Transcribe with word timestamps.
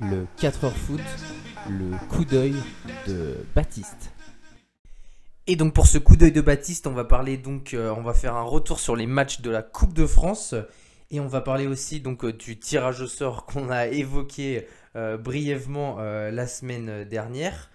le 0.00 0.26
4h 0.38 0.70
foot, 0.70 1.00
le 1.68 1.96
coup 2.08 2.24
d'œil 2.24 2.54
de 3.06 3.36
Baptiste. 3.54 4.12
Et 5.46 5.56
donc 5.56 5.74
pour 5.74 5.86
ce 5.86 5.98
coup 5.98 6.16
d'œil 6.16 6.32
de 6.32 6.40
Baptiste, 6.40 6.86
on 6.86 6.92
va 6.92 7.04
parler 7.04 7.36
donc, 7.36 7.74
euh, 7.74 7.92
on 7.96 8.02
va 8.02 8.14
faire 8.14 8.36
un 8.36 8.42
retour 8.42 8.78
sur 8.78 8.94
les 8.94 9.06
matchs 9.06 9.40
de 9.40 9.50
la 9.50 9.62
Coupe 9.62 9.92
de 9.94 10.06
France 10.06 10.54
et 11.10 11.18
on 11.18 11.26
va 11.26 11.40
parler 11.40 11.66
aussi 11.66 12.00
donc 12.00 12.24
euh, 12.24 12.32
du 12.32 12.58
tirage 12.58 13.00
au 13.00 13.08
sort 13.08 13.46
qu'on 13.46 13.68
a 13.68 13.88
évoqué 13.88 14.66
euh, 14.96 15.16
brièvement 15.16 15.98
la 15.98 16.46
semaine 16.46 17.04
dernière. 17.04 17.70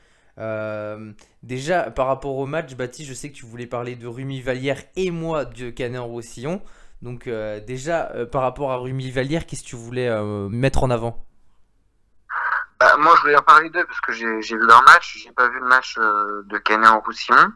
déjà 1.44 1.92
par 1.92 2.08
rapport 2.08 2.38
au 2.38 2.46
match, 2.46 2.76
Baptiste, 2.76 3.10
je 3.10 3.14
sais 3.14 3.30
que 3.30 3.36
tu 3.36 3.46
voulais 3.46 3.68
parler 3.68 3.96
de 3.96 4.08
Rumi 4.08 4.42
Vallière 4.42 4.82
et 4.96 5.12
moi 5.12 5.46
de 5.46 5.70
Canet 5.70 6.02
Roussillon. 6.02 6.62
Donc 7.02 7.30
déjà 7.68 8.12
par 8.32 8.42
rapport 8.42 8.72
à 8.72 8.78
Rumi 8.78 9.12
Vallière, 9.12 9.46
qu'est-ce 9.46 9.64
que 9.64 9.68
tu 9.68 9.76
voulais 9.76 10.10
mettre 10.50 10.84
en 10.84 10.90
avant? 10.90 11.26
Bah, 12.80 12.98
moi, 12.98 13.16
je 13.16 13.22
voulais 13.22 13.38
en 13.38 13.42
parler 13.42 13.70
d'eux 13.70 13.86
parce 13.86 14.02
que 14.02 14.12
j'ai 14.12 14.26
vu 14.42 14.66
leur 14.66 14.84
match. 14.84 15.18
J'ai 15.24 15.32
pas 15.32 15.48
vu 15.48 15.60
le 15.60 15.68
match 15.68 15.98
euh, 15.98 16.44
de 16.46 16.58
Canet 16.58 16.90
en 16.90 17.00
Roussillon. 17.00 17.52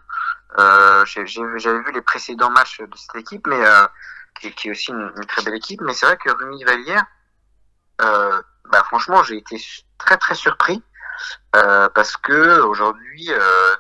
Euh, 0.58 1.06
J'avais 1.06 1.80
vu 1.80 1.92
les 1.92 2.02
précédents 2.02 2.50
matchs 2.50 2.80
de 2.80 2.96
cette 2.96 3.16
équipe, 3.16 3.46
mais 3.48 3.64
euh, 3.64 3.86
qui, 4.40 4.52
qui, 4.54 4.70
est 4.70 4.72
aussi 4.72 4.92
une, 4.92 5.12
très 5.28 5.42
belle 5.44 5.56
équipe. 5.56 5.82
Mais 5.82 5.94
c'est 5.94 6.06
vrai 6.06 6.18
que 6.18 6.32
Rumi 6.32 6.64
Vallière, 6.64 7.06
euh, 8.02 8.42
bah, 8.72 8.84
franchement, 8.86 9.22
j'ai 9.24 9.38
été 9.38 9.62
très 9.98 10.18
très 10.18 10.36
surpris 10.36 10.82
euh, 11.56 11.90
parce 11.90 12.16
que 12.16 12.62
aujourd'hui, 12.62 13.30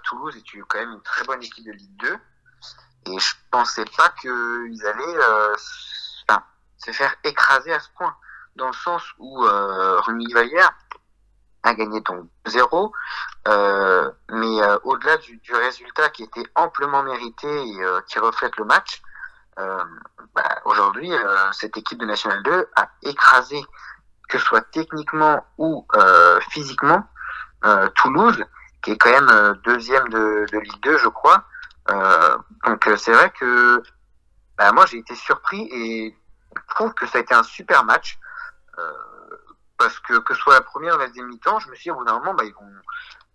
Toulouse 0.03 0.35
est 0.35 0.59
quand 0.67 0.79
même 0.79 0.91
une 0.91 1.03
très 1.03 1.23
bonne 1.23 1.41
équipe 1.41 1.65
de 1.65 1.71
Ligue 1.71 1.97
2 1.97 2.17
et 3.05 3.19
je 3.19 3.33
pensais 3.49 3.85
pas 3.95 4.09
qu'ils 4.21 4.85
allaient 4.85 5.55
se 6.77 6.91
faire 6.91 7.15
écraser 7.23 7.73
à 7.73 7.79
ce 7.79 7.89
point 7.97 8.13
dans 8.57 8.67
le 8.67 8.73
sens 8.73 9.03
où 9.19 9.39
Rumi 9.39 10.31
Vallière 10.33 10.73
a 11.63 11.73
gagné 11.73 12.01
donc 12.01 12.27
0. 12.47 12.91
Euh, 13.47 14.11
mais 14.31 14.61
euh, 14.61 14.77
au-delà 14.83 15.17
du, 15.17 15.37
du, 15.37 15.53
résultat 15.53 16.09
qui 16.09 16.23
était 16.23 16.45
amplement 16.55 17.03
mérité 17.03 17.47
et 17.47 17.83
euh, 17.83 18.01
qui 18.07 18.19
reflète 18.19 18.55
le 18.57 18.65
match, 18.65 19.01
euh, 19.59 19.83
bah, 20.35 20.61
aujourd'hui, 20.65 21.11
cette 21.51 21.75
équipe 21.77 21.99
de 21.99 22.05
National 22.05 22.41
2 22.43 22.69
a 22.75 22.89
écrasé, 23.03 23.61
que 24.29 24.37
ce 24.37 24.45
soit 24.45 24.61
techniquement 24.71 25.45
ou 25.57 25.85
physiquement, 26.49 27.03
Toulouse, 27.95 28.43
qui 28.81 28.91
est 28.91 28.97
quand 28.97 29.11
même 29.11 29.57
deuxième 29.63 30.07
de, 30.09 30.45
de, 30.51 30.59
Ligue 30.59 30.81
2, 30.81 30.97
je 30.97 31.09
crois. 31.09 31.43
donc 32.65 32.89
c'est 32.95 33.11
vrai 33.11 33.31
que 33.31 33.83
bah, 34.57 34.71
moi 34.71 34.85
j'ai 34.85 34.99
été 34.99 35.15
surpris 35.15 35.67
et 35.71 36.15
je 36.55 36.75
trouve 36.75 36.93
que 36.93 37.05
ça 37.05 37.17
a 37.17 37.21
été 37.21 37.33
un 37.33 37.43
super 37.43 37.83
match. 37.83 38.19
Euh, 38.77 38.93
parce 39.79 39.97
que 39.99 40.19
que 40.19 40.35
ce 40.35 40.41
soit 40.41 40.53
la 40.53 40.61
première 40.61 40.95
ou 40.95 40.99
la 40.99 41.07
deuxième 41.07 41.27
mi-temps, 41.27 41.59
je 41.59 41.69
me 41.69 41.75
suis 41.75 41.83
dit 41.83 41.91
au 41.91 41.95
bout 41.95 42.03
d'un 42.03 42.19
moment, 42.19 42.33
bah, 42.33 42.43
ils 42.43 42.53
vont, 42.53 42.71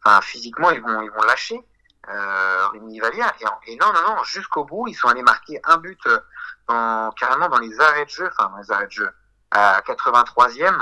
enfin 0.04 0.20
physiquement, 0.20 0.70
ils 0.70 0.80
vont, 0.80 1.00
ils 1.00 1.10
vont 1.10 1.22
lâcher 1.22 1.60
euh, 2.08 2.68
Rémi 2.68 3.00
Vallière. 3.00 3.32
Et, 3.40 3.72
et, 3.72 3.76
non, 3.76 3.92
non, 3.92 4.14
non, 4.14 4.24
jusqu'au 4.24 4.64
bout, 4.64 4.86
ils 4.86 4.94
sont 4.94 5.08
allés 5.08 5.22
marquer 5.22 5.58
un 5.64 5.78
but 5.78 5.98
euh, 6.06 6.20
dans, 6.68 7.10
carrément 7.12 7.48
dans 7.48 7.58
les 7.58 7.80
arrêts 7.80 8.04
de 8.04 8.10
jeu, 8.10 8.28
enfin 8.30 8.50
dans 8.50 8.58
les 8.58 8.70
arrêts 8.70 8.86
de 8.86 8.92
jeu, 8.92 9.10
à 9.50 9.80
83e, 9.80 10.76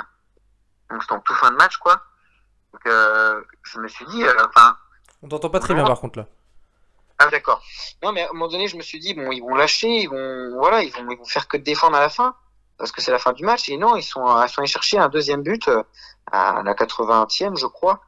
donc 0.91 1.02
c'était 1.02 1.14
en 1.14 1.20
tout 1.20 1.34
fin 1.34 1.50
de 1.52 1.56
match, 1.56 1.76
quoi. 1.78 2.02
Donc 2.72 2.84
euh, 2.86 3.41
je 3.62 3.78
me 3.78 3.86
suis 3.86 4.04
dit, 4.06 4.24
euh, 4.24 4.34
enfin. 4.48 4.76
On 5.22 5.28
t'entend 5.28 5.50
pas 5.50 5.60
très 5.60 5.74
bien 5.74 5.84
par 5.84 6.00
contre 6.00 6.19
là. 6.19 6.26
Ah 7.19 7.26
d'accord. 7.26 7.62
Non 8.02 8.10
mais 8.10 8.22
à 8.22 8.30
un 8.30 8.32
moment 8.32 8.48
donné, 8.48 8.66
je 8.66 8.76
me 8.76 8.82
suis 8.82 8.98
dit 8.98 9.14
bon, 9.14 9.30
ils 9.30 9.41
vont 9.41 9.54
lâcher, 9.54 10.00
ils 10.00 10.08
vont, 10.08 10.58
voilà, 10.58 10.82
ils 10.82 10.92
vont, 10.92 11.08
ils 11.08 11.19
vont 11.19 11.24
faire 11.24 11.47
que 11.47 11.56
défendre 11.56 11.97
à 11.97 12.00
la 12.00 12.08
fin 12.08 12.34
parce 12.83 12.91
que 12.91 13.00
c'est 13.00 13.12
la 13.12 13.20
fin 13.20 13.33
du 13.33 13.44
match. 13.44 13.69
Et 13.69 13.77
non, 13.77 13.94
ils 13.94 14.02
sont, 14.02 14.25
ils 14.25 14.52
allés 14.58 14.66
chercher 14.66 14.98
un 14.98 15.08
deuxième 15.08 15.42
but 15.42 15.69
euh, 15.69 15.84
à 16.33 16.64
la 16.64 16.75
80e, 16.75 17.56
je 17.56 17.66
crois. 17.66 18.00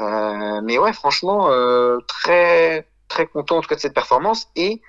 Euh, 0.00 0.62
mais 0.62 0.78
ouais, 0.78 0.94
franchement, 0.94 1.50
euh, 1.50 1.98
très 2.08 2.88
très 3.08 3.26
content 3.26 3.58
en 3.58 3.60
tout 3.60 3.68
cas 3.68 3.74
de 3.74 3.80
cette 3.80 3.92
performance 3.92 4.48
et 4.56 4.80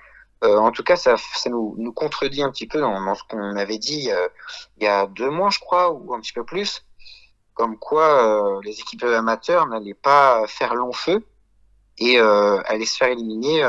en 0.42 0.70
tout 0.70 0.82
cas, 0.82 0.96
ça, 0.96 1.16
ça 1.34 1.50
nous, 1.50 1.92
contredit 1.92 2.42
un 2.42 2.50
petit 2.50 2.66
peu 2.66 2.80
dans, 2.80 3.14
ce 3.14 3.22
qu'on 3.28 3.56
avait 3.56 3.78
dit 3.78 4.10
il 4.78 4.84
y 4.84 4.86
a 4.86 5.06
deux 5.06 5.28
mois, 5.28 5.50
je 5.50 5.58
crois, 5.58 5.90
ou 5.90 6.14
un 6.14 6.20
petit 6.20 6.32
peu 6.32 6.44
plus, 6.44 6.84
comme 7.54 7.78
quoi 7.78 8.60
les 8.62 8.78
équipes 8.80 9.04
amateurs 9.04 9.66
n'allaient 9.66 9.94
pas 9.94 10.46
faire 10.46 10.74
long 10.74 10.92
feu 10.92 11.26
et 11.98 12.20
allaient 12.20 12.86
se 12.86 12.96
faire 12.96 13.08
éliminer 13.08 13.68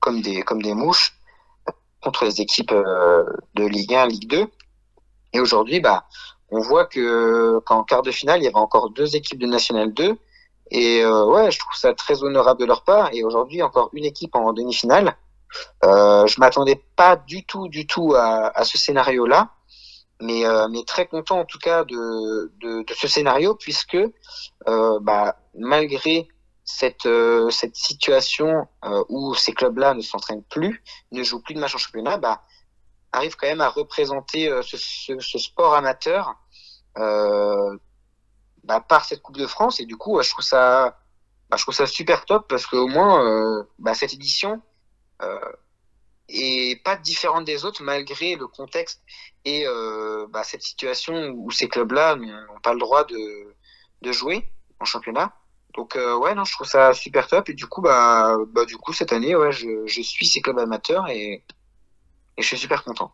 comme 0.00 0.22
des 0.22 0.42
comme 0.42 0.62
des 0.62 0.74
mouches 0.74 1.18
contre 2.02 2.24
les 2.24 2.40
équipes 2.40 2.72
de 2.72 3.66
Ligue 3.66 3.94
1, 3.94 4.06
Ligue 4.06 4.28
2. 4.28 4.48
Et 5.34 5.40
aujourd'hui, 5.40 5.80
bah, 5.80 6.06
on 6.50 6.60
voit 6.60 6.86
que 6.86 7.58
qu'en 7.66 7.84
quart 7.84 8.02
de 8.02 8.10
finale, 8.10 8.40
il 8.40 8.44
y 8.44 8.46
avait 8.46 8.56
encore 8.56 8.90
deux 8.90 9.16
équipes 9.16 9.40
de 9.40 9.46
National 9.46 9.92
2. 9.92 10.16
Et 10.70 11.04
euh, 11.04 11.26
ouais, 11.26 11.50
je 11.50 11.58
trouve 11.58 11.74
ça 11.74 11.92
très 11.92 12.22
honorable 12.22 12.60
de 12.60 12.64
leur 12.64 12.84
part. 12.84 13.10
Et 13.12 13.22
aujourd'hui, 13.22 13.62
encore 13.62 13.90
une 13.92 14.04
équipe 14.04 14.34
en 14.34 14.52
demi-finale. 14.52 15.16
Euh, 15.84 16.26
je 16.26 16.40
m'attendais 16.40 16.82
pas 16.96 17.16
du 17.16 17.44
tout, 17.44 17.68
du 17.68 17.86
tout 17.86 18.14
à, 18.16 18.64
ce 18.64 18.78
scénario-là, 18.78 19.50
mais 20.20 20.46
euh, 20.46 20.66
mais 20.68 20.84
très 20.84 21.06
content 21.06 21.40
en 21.40 21.44
tout 21.44 21.58
cas 21.58 21.84
de 21.84 22.52
de, 22.60 22.84
ce 22.92 23.06
scénario 23.06 23.54
puisque 23.54 23.96
euh, 24.68 24.98
bah, 25.00 25.36
malgré 25.54 26.26
cette 26.64 27.06
euh, 27.06 27.50
cette 27.50 27.76
situation 27.76 28.66
euh, 28.84 29.04
où 29.08 29.34
ces 29.34 29.52
clubs-là 29.52 29.94
ne 29.94 30.00
s'entraînent 30.00 30.44
plus, 30.44 30.82
ne 31.12 31.22
jouent 31.22 31.42
plus 31.42 31.54
de 31.54 31.60
match 31.60 31.74
en 31.74 31.78
championnat, 31.78 32.16
bah 32.16 32.42
arrive 33.14 33.36
quand 33.36 33.46
même 33.46 33.60
à 33.60 33.68
représenter 33.68 34.48
euh, 34.48 34.62
ce, 34.62 35.38
sport 35.38 35.74
amateur 35.74 36.34
euh, 36.98 37.76
bah, 38.64 38.80
par 38.80 39.04
cette 39.04 39.22
Coupe 39.22 39.36
de 39.36 39.46
France. 39.46 39.80
Et 39.80 39.86
du 39.86 39.96
coup, 39.96 40.20
je 40.22 40.30
trouve 40.30 40.44
ça, 40.44 40.98
bah, 41.50 41.56
je 41.56 41.62
trouve 41.62 41.74
ça 41.74 41.86
super 41.86 42.24
top 42.24 42.48
parce 42.48 42.66
qu'au 42.66 42.88
moins, 42.88 43.24
euh, 43.24 43.64
bah, 43.78 43.94
cette 43.94 44.14
édition 44.14 44.60
euh, 45.22 45.52
est 46.28 46.82
pas 46.82 46.96
différente 46.96 47.44
des 47.44 47.64
autres 47.64 47.82
malgré 47.82 48.36
le 48.36 48.46
contexte 48.46 49.02
et 49.44 49.66
euh, 49.66 50.26
cette 50.42 50.62
situation 50.62 51.30
où 51.36 51.50
ces 51.50 51.68
clubs-là 51.68 52.16
n'ont 52.16 52.60
pas 52.62 52.72
le 52.72 52.78
droit 52.78 53.04
de, 53.04 54.12
jouer 54.12 54.50
en 54.80 54.84
championnat. 54.84 55.32
Donc 55.74 55.96
euh, 55.96 56.16
ouais, 56.16 56.34
non, 56.34 56.44
je 56.44 56.52
trouve 56.52 56.66
ça 56.66 56.92
super 56.92 57.26
top. 57.26 57.48
Et 57.48 57.54
du 57.54 57.66
coup, 57.66 57.80
bah, 57.80 58.36
bah 58.48 58.64
du 58.64 58.76
coup 58.76 58.92
cette 58.92 59.12
année, 59.12 59.34
ouais, 59.34 59.52
je, 59.52 59.86
je 59.86 60.02
suis 60.02 60.26
ces 60.26 60.40
clubs 60.40 60.58
amateurs 60.58 61.08
et 61.08 61.42
et 62.36 62.42
je 62.42 62.46
suis 62.46 62.58
super 62.58 62.84
content. 62.84 63.12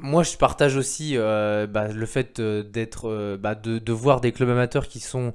Moi, 0.00 0.22
je 0.22 0.36
partage 0.36 0.76
aussi 0.76 1.14
euh, 1.16 1.66
bah, 1.66 1.88
le 1.88 2.06
fait 2.06 2.38
euh, 2.38 2.62
d'être, 2.62 3.08
euh, 3.08 3.36
bah, 3.36 3.56
de, 3.56 3.92
voir 3.92 4.20
des 4.20 4.30
clubs 4.30 4.50
amateurs 4.50 4.86
qui 4.86 5.00
sont 5.00 5.34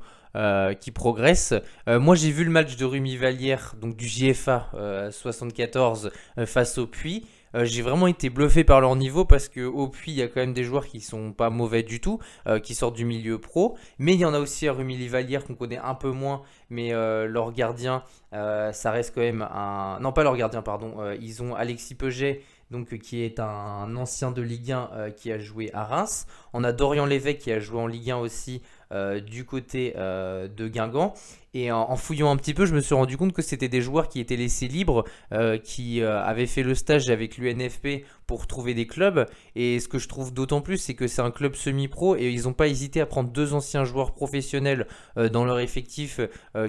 qui 0.81 0.89
progressent. 0.89 1.53
Moi, 1.85 2.15
j'ai 2.15 2.31
vu 2.31 2.43
le 2.43 2.49
match 2.49 2.75
de 2.75 2.85
Rumi 2.85 3.17
Vallière, 3.17 3.75
donc 3.79 3.95
du 3.95 4.07
JFA 4.07 4.71
74 5.11 6.09
face 6.47 6.79
au 6.79 6.87
Puy. 6.87 7.27
j'ai 7.53 7.83
vraiment 7.83 8.07
été 8.07 8.31
bluffé 8.31 8.63
par 8.63 8.81
leur 8.81 8.95
niveau 8.95 9.25
parce 9.25 9.47
que 9.47 9.63
au 9.63 9.87
Puy, 9.89 10.11
il 10.11 10.17
y 10.17 10.23
a 10.23 10.27
quand 10.27 10.39
même 10.39 10.53
des 10.53 10.63
joueurs 10.63 10.87
qui 10.87 11.01
sont 11.01 11.33
pas 11.33 11.51
mauvais 11.51 11.83
du 11.83 12.01
tout, 12.01 12.17
qui 12.63 12.73
sortent 12.73 12.95
du 12.95 13.05
milieu 13.05 13.37
pro. 13.37 13.77
Mais 13.99 14.15
il 14.15 14.21
y 14.21 14.25
en 14.25 14.33
a 14.33 14.39
aussi 14.39 14.67
à 14.67 14.73
Rumi 14.73 15.07
Vallière 15.07 15.43
qu'on 15.43 15.53
connaît 15.53 15.77
un 15.77 15.93
peu 15.93 16.09
moins, 16.09 16.41
mais 16.71 16.93
leur 16.93 17.51
gardien, 17.51 18.01
ça 18.31 18.89
reste 18.89 19.13
quand 19.13 19.21
même 19.21 19.43
un. 19.43 19.99
Non, 20.01 20.13
pas 20.13 20.23
leur 20.23 20.35
gardien, 20.35 20.63
pardon. 20.63 20.95
ils 21.21 21.43
ont 21.43 21.53
Alexis 21.53 21.93
Peget 21.93 22.41
donc 22.73 22.91
euh, 22.91 22.97
qui 22.97 23.21
est 23.21 23.39
un 23.39 23.95
ancien 23.95 24.31
de 24.31 24.41
Ligue 24.41 24.73
1 24.73 24.89
euh, 24.93 25.09
qui 25.11 25.31
a 25.31 25.39
joué 25.39 25.69
à 25.73 25.85
Reims. 25.85 26.27
On 26.51 26.65
a 26.65 26.73
Dorian 26.73 27.05
Lévesque 27.05 27.37
qui 27.37 27.51
a 27.51 27.59
joué 27.59 27.79
en 27.79 27.87
Ligue 27.87 28.11
1 28.11 28.17
aussi 28.17 28.61
euh, 28.93 29.19
du 29.19 29.43
côté 29.43 29.93
euh, 29.97 30.47
de 30.47 30.67
Guingamp. 30.67 31.13
Et 31.55 31.71
en, 31.71 31.95
fouillant 31.95 32.31
un 32.31 32.35
petit 32.35 32.55
peu, 32.55 32.65
je 32.65 32.73
me 32.73 32.79
suis 32.79 32.95
rendu 32.95 33.15
compte 33.15 33.31
que 33.31 33.43
c'était 33.43 33.67
des 33.67 33.81
joueurs 33.81 34.09
qui 34.09 34.19
étaient 34.19 34.35
laissés 34.35 34.67
libres, 34.67 35.03
euh, 35.31 35.59
qui 35.59 36.01
avaient 36.01 36.47
fait 36.47 36.63
le 36.63 36.73
stage 36.73 37.11
avec 37.11 37.37
l'UNFP 37.37 38.05
pour 38.25 38.47
trouver 38.47 38.73
des 38.73 38.87
clubs. 38.87 39.27
Et 39.55 39.79
ce 39.79 39.87
que 39.87 39.99
je 39.99 40.07
trouve 40.07 40.33
d'autant 40.33 40.61
plus, 40.61 40.77
c'est 40.77 40.95
que 40.95 41.05
c'est 41.05 41.21
un 41.21 41.29
club 41.29 41.53
semi-pro 41.53 42.15
et 42.15 42.31
ils 42.31 42.45
n'ont 42.45 42.53
pas 42.53 42.67
hésité 42.67 43.01
à 43.01 43.05
prendre 43.05 43.29
deux 43.29 43.53
anciens 43.53 43.85
joueurs 43.85 44.13
professionnels 44.13 44.87
dans 45.31 45.45
leur 45.45 45.59
effectif 45.59 46.19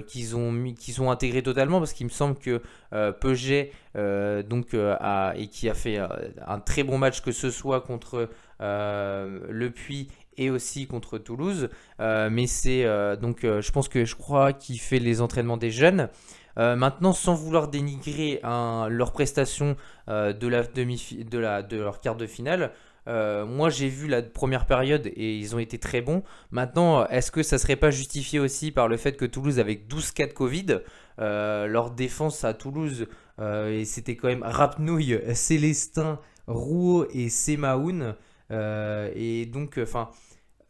qu'ils 0.05 0.35
ont, 0.35 1.09
intégré 1.09 1.41
totalement 1.41 1.79
parce 1.79 1.93
qu'il 1.93 2.05
me 2.05 2.11
semble 2.11 2.37
que 2.37 2.61
Peuget 3.21 3.71
donc, 3.95 4.75
a, 4.75 5.33
et 5.35 5.47
qui 5.47 5.67
a 5.67 5.73
fait 5.73 5.97
un 5.97 6.59
très 6.59 6.83
bon 6.83 6.99
match 6.99 7.21
que 7.21 7.31
ce 7.31 7.49
soit 7.49 7.81
contre 7.81 8.29
le 8.59 9.69
Puy 9.69 10.09
et 10.37 10.49
aussi 10.49 10.87
contre 10.87 11.17
Toulouse. 11.17 11.69
Euh, 11.99 12.29
mais 12.31 12.47
c'est 12.47 12.85
euh, 12.85 13.15
donc, 13.15 13.43
euh, 13.43 13.61
je 13.61 13.71
pense 13.71 13.87
que 13.87 14.05
je 14.05 14.15
crois 14.15 14.53
qu'il 14.53 14.79
fait 14.79 14.99
les 14.99 15.21
entraînements 15.21 15.57
des 15.57 15.71
jeunes. 15.71 16.09
maintenant, 16.57 17.11
sans 17.11 17.35
vouloir 17.35 17.67
dénigrer 17.67 18.39
leur 18.43 19.11
prestation 19.11 19.75
de, 20.07 20.47
la 20.47 20.63
demi 20.63 21.25
de, 21.29 21.37
la, 21.37 21.61
de 21.61 21.77
leur 21.77 21.99
quart 21.99 22.15
de 22.15 22.25
finale, 22.27 22.71
moi, 23.07 23.69
j'ai 23.69 23.89
vu 23.89 24.07
la 24.07 24.21
première 24.21 24.65
période 24.65 25.07
et 25.07 25.37
ils 25.37 25.53
ont 25.53 25.59
été 25.59 25.79
très 25.79 26.01
bons. 26.01 26.23
Maintenant, 26.51 27.07
est-ce 27.07 27.29
que 27.29 27.43
ça 27.43 27.57
serait 27.57 27.75
pas 27.75 27.91
justifié 27.91 28.39
aussi 28.39 28.71
par 28.71 28.87
le 28.87 28.95
fait 28.95 29.17
que 29.17 29.25
Toulouse, 29.25 29.59
avec 29.59 29.87
12 29.87 30.11
cas 30.11 30.27
de 30.27 30.33
Covid, 30.33 30.79
leur 31.17 31.91
défense 31.91 32.45
à 32.45 32.53
Toulouse, 32.53 33.07
c'était 33.83 34.15
quand 34.15 34.29
même 34.29 34.43
Rapnouille, 34.43 35.19
Célestin, 35.33 36.19
Rouault 36.47 37.05
et 37.13 37.27
Semaoun. 37.27 38.15
et 38.49 39.45
donc, 39.51 39.77
enfin, 39.77 40.09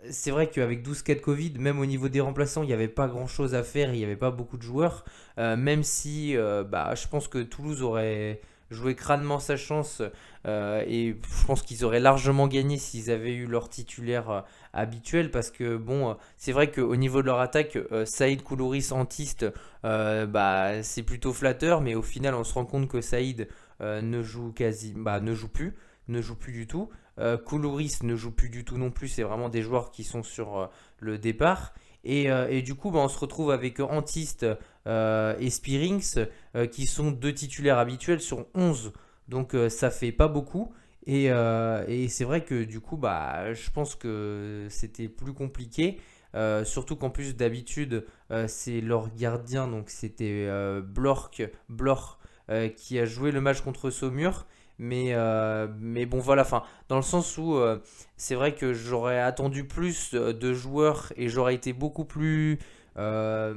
c'est 0.10 0.32
vrai 0.32 0.50
qu'avec 0.50 0.84
12 0.84 1.02
cas 1.04 1.16
de 1.16 1.20
Covid, 1.20 1.54
même 1.60 1.80
au 1.80 1.86
niveau 1.86 2.10
des 2.10 2.22
remplaçants, 2.22 2.64
il 2.64 2.68
n'y 2.68 2.74
avait 2.74 2.88
pas 2.88 3.08
grand 3.08 3.28
chose 3.28 3.56
à 3.56 3.64
faire, 3.64 3.94
il 3.94 3.98
n'y 3.98 4.04
avait 4.04 4.16
pas 4.16 4.32
beaucoup 4.32 4.58
de 4.58 4.64
joueurs. 4.64 5.06
Euh, 5.38 5.56
même 5.56 5.84
si 5.84 6.36
bah, 6.70 6.96
je 6.96 7.08
pense 7.08 7.28
que 7.28 7.40
Toulouse 7.40 7.82
aurait 7.82 8.42
joué 8.72 8.96
crânement 8.96 9.40
sa 9.40 9.58
chance 9.58 10.02
et 10.46 11.16
je 11.16 11.46
pense 11.46 11.62
qu'ils 11.62 11.86
auraient 11.86 12.00
largement 12.00 12.48
gagné 12.48 12.78
s'ils 12.78 13.12
avaient 13.12 13.34
eu 13.34 13.46
leur 13.46 13.70
titulaire 13.70 14.44
habituel 14.74 15.32
parce 15.32 15.52
que 15.52 15.78
bon, 15.78 16.18
c'est 16.38 16.52
vrai 16.52 16.72
qu'au 16.72 16.96
niveau 16.96 17.22
de 17.22 17.28
leur 17.28 17.40
attaque, 17.40 17.78
Saïd 18.06 18.42
Koulouris 18.44 18.88
Antiste, 18.92 19.46
bah, 19.84 20.84
c'est 20.84 21.04
plutôt 21.04 21.32
flatteur, 21.32 21.82
mais 21.82 21.96
au 21.96 22.02
final 22.02 22.34
on 22.34 22.44
se 22.44 22.54
rend 22.54 22.66
compte 22.66 22.88
que 22.88 23.02
Saïd 23.02 23.48
ne 23.82 24.24
joue 24.24 24.52
quasi, 24.52 24.94
bah, 24.96 25.20
ne 25.20 25.34
joue 25.34 25.50
plus, 25.50 25.76
ne 26.08 26.22
joue 26.22 26.36
plus 26.36 26.54
du 26.54 26.68
tout. 26.68 26.90
Euh, 27.20 27.38
ne 28.04 28.16
joue 28.16 28.32
plus 28.32 28.50
du 28.50 28.66
tout 28.66 28.78
non 28.78 28.92
plus, 28.92 29.08
c'est 29.08 29.24
vraiment 29.24 29.50
des 29.50 29.62
joueurs 29.62 29.92
qui 29.92 30.04
sont 30.04 30.24
sur 30.24 30.58
euh, 30.58 30.68
le 31.00 31.18
départ. 31.18 31.74
Et, 32.04 32.30
euh, 32.30 32.62
du 32.62 32.76
coup, 32.76 32.92
bah, 32.92 33.00
on 33.00 33.08
se 33.08 33.18
retrouve 33.18 33.52
avec 33.52 33.80
Antiste 33.80 34.46
et 34.86 35.50
Spearings 35.50 36.28
qui 36.72 36.86
sont 36.86 37.10
deux 37.10 37.34
titulaires 37.34 37.80
habituels 37.80 38.22
sur 38.22 38.46
11. 38.54 38.94
Donc 39.28 39.56
ça 39.70 39.90
fait 39.90 40.12
pas 40.12 40.28
beaucoup. 40.28 40.72
Et, 41.08 41.30
c'est 42.10 42.24
vrai 42.24 42.44
que 42.44 42.64
du 42.64 42.80
coup, 42.80 42.98
bah, 42.98 43.54
je 43.54 43.72
pense 43.72 43.96
que 43.96 44.68
c'était 44.70 45.08
plus 45.08 45.34
compliqué. 45.34 46.00
surtout 46.64 46.96
qu'en 46.96 47.10
plus 47.10 47.36
d'habitude, 47.36 48.06
c'est 48.46 48.82
leur 48.82 49.12
gardien, 49.16 49.68
donc 49.68 49.90
c'était 49.90 50.48
Blork, 50.84 51.42
Blor, 51.70 52.20
qui 52.78 53.00
a 53.00 53.06
joué 53.06 53.32
le 53.32 53.42
match 53.42 53.62
contre 53.62 53.90
Saumur. 53.90 54.46
Mais, 54.78 55.14
euh, 55.14 55.68
mais 55.80 56.06
bon, 56.06 56.20
voilà, 56.20 56.42
enfin, 56.42 56.64
dans 56.90 56.98
le 56.98 57.02
sens 57.02 57.38
où 57.38 57.56
euh, 57.56 57.80
c'est 58.18 58.36
vrai 58.36 58.54
que 58.54 58.74
j'aurais 58.74 59.20
attendu 59.20 59.66
plus 59.66 60.12
euh, 60.14 60.34
de 60.34 60.54
joueurs 60.54 61.14
et 61.16 61.30
j'aurais 61.30 61.56
été 61.56 61.72
beaucoup 61.74 62.06
plus. 62.06 62.60
bah, 62.96 63.54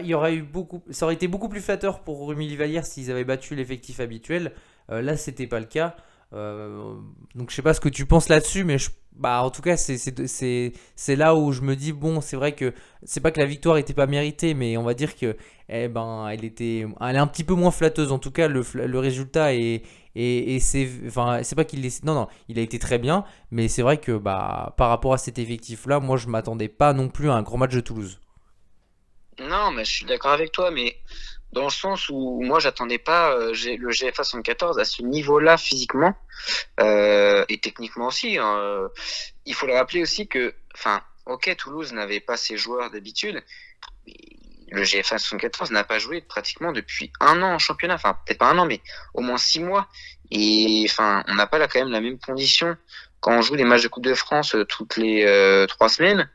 il 0.00 0.06
y 0.06 0.14
aurait 0.14 0.36
eu 0.36 0.42
beaucoup, 0.42 0.82
ça 0.90 1.06
aurait 1.06 1.14
été 1.14 1.28
beaucoup 1.28 1.48
plus 1.48 1.60
flatteur 1.60 2.00
pour 2.00 2.26
Rumi 2.28 2.48
Livalière 2.48 2.86
s'ils 2.86 3.10
avaient 3.10 3.24
battu 3.24 3.54
l'effectif 3.54 4.00
habituel. 4.00 4.52
là, 4.88 5.16
c'était 5.16 5.46
pas 5.46 5.60
le 5.60 5.66
cas. 5.66 5.96
donc, 6.32 7.50
je 7.50 7.54
sais 7.54 7.62
pas 7.62 7.74
ce 7.74 7.80
que 7.80 7.88
tu 7.88 8.06
penses 8.06 8.28
là-dessus, 8.28 8.64
mais 8.64 8.76
bah, 9.16 9.42
en 9.42 9.50
tout 9.50 9.62
cas, 9.62 9.76
c'est 9.76 11.16
là 11.16 11.34
où 11.34 11.52
je 11.52 11.60
me 11.62 11.76
dis 11.76 11.92
bon, 11.92 12.20
c'est 12.20 12.36
vrai 12.36 12.52
que 12.54 12.72
c'est 13.02 13.20
pas 13.20 13.30
que 13.30 13.40
la 13.40 13.46
victoire 13.46 13.76
était 13.78 13.94
pas 13.94 14.06
méritée, 14.06 14.54
mais 14.54 14.76
on 14.76 14.82
va 14.84 14.94
dire 14.94 15.16
que 15.16 15.36
eh 15.68 15.88
ben, 15.88 16.28
elle 16.28 16.44
était, 16.44 16.86
elle 17.00 17.16
est 17.16 17.18
un 17.18 17.26
petit 17.26 17.44
peu 17.44 17.54
moins 17.54 17.70
flatteuse. 17.70 18.12
En 18.12 18.18
tout 18.18 18.30
cas, 18.30 18.48
le, 18.48 18.62
le 18.74 18.98
résultat 18.98 19.54
est 19.54 19.82
et, 20.14 20.60
c'est 20.60 20.88
enfin, 21.06 21.42
c'est 21.42 21.54
pas 21.54 21.64
qu'il 21.64 21.84
est. 21.86 22.04
Non, 22.04 22.14
non, 22.14 22.28
il 22.48 22.58
a 22.58 22.62
été 22.62 22.78
très 22.78 22.98
bien. 22.98 23.24
Mais 23.50 23.68
c'est 23.68 23.82
vrai 23.82 23.98
que 23.98 24.12
bah, 24.12 24.74
par 24.76 24.88
rapport 24.88 25.14
à 25.14 25.18
cet 25.18 25.38
effectif-là, 25.38 26.00
moi, 26.00 26.16
je 26.16 26.28
m'attendais 26.28 26.68
pas 26.68 26.92
non 26.92 27.08
plus 27.08 27.30
à 27.30 27.34
un 27.34 27.42
grand 27.42 27.56
match 27.56 27.72
de 27.72 27.80
Toulouse. 27.80 28.20
Non, 29.40 29.70
mais 29.70 29.84
je 29.84 29.92
suis 29.92 30.04
d'accord 30.04 30.32
avec 30.32 30.52
toi. 30.52 30.70
Mais 30.70 30.98
dans 31.52 31.64
le 31.64 31.70
sens 31.70 32.08
où 32.10 32.42
moi, 32.42 32.60
j'attendais 32.60 32.98
pas 32.98 33.32
euh, 33.32 33.54
le 33.54 33.90
GFA 33.90 34.24
74 34.24 34.78
à 34.78 34.84
ce 34.84 35.02
niveau-là 35.02 35.56
physiquement 35.56 36.14
euh, 36.80 37.44
et 37.48 37.58
techniquement 37.58 38.08
aussi. 38.08 38.36
Hein. 38.38 38.88
Il 39.46 39.54
faut 39.54 39.66
le 39.66 39.74
rappeler 39.74 40.02
aussi 40.02 40.28
que, 40.28 40.54
enfin, 40.74 41.02
ok, 41.26 41.54
Toulouse 41.56 41.92
n'avait 41.92 42.20
pas 42.20 42.36
ses 42.36 42.58
joueurs 42.58 42.90
d'habitude 42.90 43.42
le 44.72 44.82
GFA 44.84 45.18
74 45.18 45.70
n'a 45.70 45.84
pas 45.84 45.98
joué 45.98 46.20
pratiquement 46.22 46.72
depuis 46.72 47.12
un 47.20 47.42
an 47.42 47.54
en 47.54 47.58
championnat. 47.58 47.94
Enfin, 47.94 48.16
peut-être 48.24 48.38
pas 48.38 48.50
un 48.50 48.58
an, 48.58 48.66
mais 48.66 48.80
au 49.14 49.20
moins 49.20 49.38
six 49.38 49.60
mois. 49.60 49.88
Et 50.30 50.86
enfin, 50.88 51.22
on 51.28 51.34
n'a 51.34 51.46
pas 51.46 51.58
là 51.58 51.68
quand 51.68 51.78
même 51.78 51.92
la 51.92 52.00
même 52.00 52.18
condition 52.18 52.76
quand 53.20 53.38
on 53.38 53.42
joue 53.42 53.56
des 53.56 53.64
matchs 53.64 53.84
de 53.84 53.88
Coupe 53.88 54.04
de 54.04 54.14
France 54.14 54.54
euh, 54.54 54.64
toutes 54.64 54.96
les 54.96 55.24
euh, 55.24 55.66
trois 55.66 55.88
semaines 55.88 56.28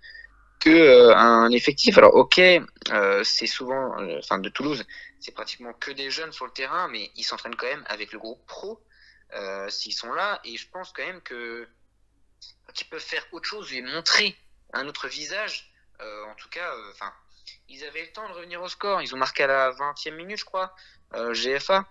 que 0.60 0.70
euh, 0.70 1.16
un 1.16 1.52
effectif. 1.52 1.98
Alors, 1.98 2.16
ok, 2.16 2.40
c'est 3.24 3.48
souvent, 3.48 3.96
enfin, 4.18 4.40
de 4.40 4.50
Toulouse, 4.50 4.86
c'est 5.20 5.34
pratiquement 5.34 5.74
que 5.74 5.92
des 5.92 6.10
jeunes 6.10 6.32
sur 6.32 6.46
le 6.46 6.52
terrain, 6.52 6.88
mais 6.88 7.12
ils 7.16 7.24
s'entraînent 7.24 7.56
quand 7.56 7.68
même 7.68 7.84
avec 7.88 8.12
le 8.12 8.20
groupe 8.20 8.44
pro 8.48 8.82
s'ils 9.68 9.94
sont 9.94 10.14
là. 10.14 10.40
Et 10.46 10.58
je 10.58 10.68
pense 10.70 10.94
quand 10.94 11.06
même 11.06 11.22
que 11.22 11.68
qu'ils 12.74 12.88
peuvent 12.88 13.00
faire 13.02 13.26
autre 13.32 13.48
chose 13.48 13.74
et 13.74 13.82
montrer 13.82 14.36
un 14.74 14.88
autre 14.88 15.08
visage. 15.08 15.72
en 16.00 16.36
tout 16.36 16.50
cas, 16.50 16.72
enfin 16.92 17.12
ils 17.70 17.84
avaient 17.84 18.02
le 18.02 18.12
temps 18.12 18.28
de 18.30 18.34
revenir 18.34 18.62
au 18.62 18.68
score. 18.68 19.02
Ils 19.02 19.14
ont 19.14 19.18
marqué 19.18 19.44
à 19.44 19.48
la 19.48 19.72
20e 19.72 20.16
minute, 20.16 20.40
je 20.40 20.46
crois, 20.46 20.74
euh, 21.16 21.34
GFA. 21.34 21.86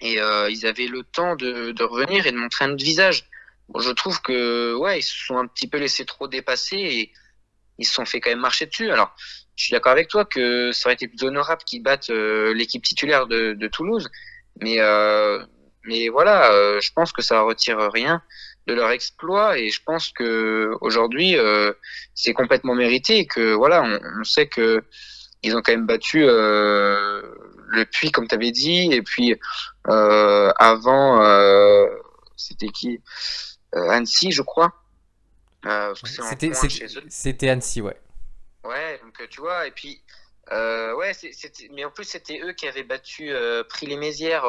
Et 0.00 0.20
euh, 0.20 0.48
ils 0.50 0.66
avaient 0.66 0.86
le 0.86 1.02
temps 1.02 1.36
de, 1.36 1.82
revenir 1.82 2.26
et 2.26 2.32
de 2.32 2.36
montrer 2.36 2.64
un 2.64 2.72
autre 2.72 2.84
visage. 2.84 3.28
Bon, 3.68 3.80
je 3.80 3.90
trouve 3.90 4.20
que 4.22 4.74
ouais, 4.74 5.00
ils 5.00 5.02
se 5.02 5.14
sont 5.14 5.38
un 5.38 5.46
petit 5.46 5.68
peu 5.68 5.78
laissés 5.78 6.04
trop 6.04 6.28
dépasser 6.28 6.76
et 6.76 7.12
ils 7.78 7.86
se 7.86 7.94
sont 7.94 8.04
fait 8.04 8.20
quand 8.20 8.30
même 8.30 8.40
marcher 8.40 8.66
dessus. 8.66 8.90
Alors, 8.90 9.14
je 9.56 9.64
suis 9.64 9.72
d'accord 9.72 9.92
avec 9.92 10.08
toi 10.08 10.24
que 10.24 10.72
ça 10.72 10.88
aurait 10.88 10.94
été 10.94 11.08
plus 11.08 11.24
honorable 11.24 11.62
qu'ils 11.64 11.82
battent 11.82 12.10
euh, 12.10 12.54
l'équipe 12.54 12.82
titulaire 12.82 13.26
de, 13.26 13.54
de, 13.54 13.68
Toulouse, 13.68 14.08
mais 14.60 14.78
mais 15.84 16.08
voilà, 16.08 16.78
je 16.80 16.92
pense 16.92 17.12
que 17.12 17.22
ça 17.22 17.40
retire 17.40 17.78
rien 17.92 18.22
de 18.68 18.74
leur 18.74 18.90
exploit 18.90 19.58
et 19.58 19.70
je 19.70 19.82
pense 19.82 20.10
que 20.10 20.76
aujourd'hui 20.82 21.36
euh, 21.36 21.72
c'est 22.14 22.34
complètement 22.34 22.74
mérité 22.74 23.18
et 23.18 23.26
que 23.26 23.54
voilà 23.54 23.82
on, 23.82 24.24
sait 24.24 24.46
que 24.46 24.84
ils 25.42 25.56
ont 25.56 25.62
quand 25.62 25.72
même 25.72 25.86
battu 25.86 26.22
euh, 26.22 27.22
le 27.68 27.84
puits 27.86 28.12
comme 28.12 28.28
tu 28.28 28.34
avais 28.34 28.50
dit 28.50 28.92
et 28.92 29.00
puis 29.00 29.34
euh, 29.88 30.52
avant 30.58 31.24
c'était 32.36 32.68
qui 32.68 33.00
Annecy 33.72 34.30
je 34.32 34.42
crois. 34.42 34.72
C'était 36.04 36.52
c'était 37.08 37.48
Annecy 37.48 37.80
ouais. 37.80 37.96
Ouais 38.64 39.00
donc 39.02 39.26
tu 39.30 39.40
vois 39.40 39.66
et 39.66 39.70
puis 39.70 40.02
euh, 40.52 40.94
ouais, 40.94 41.12
mais 41.72 41.84
en 41.84 41.90
plus 41.90 42.04
c'était 42.04 42.40
eux 42.42 42.52
qui 42.52 42.66
avaient 42.66 42.82
battu 42.82 43.30
euh, 43.32 43.62
Pris 43.64 43.86
les 43.86 43.96
Mézières, 43.96 44.44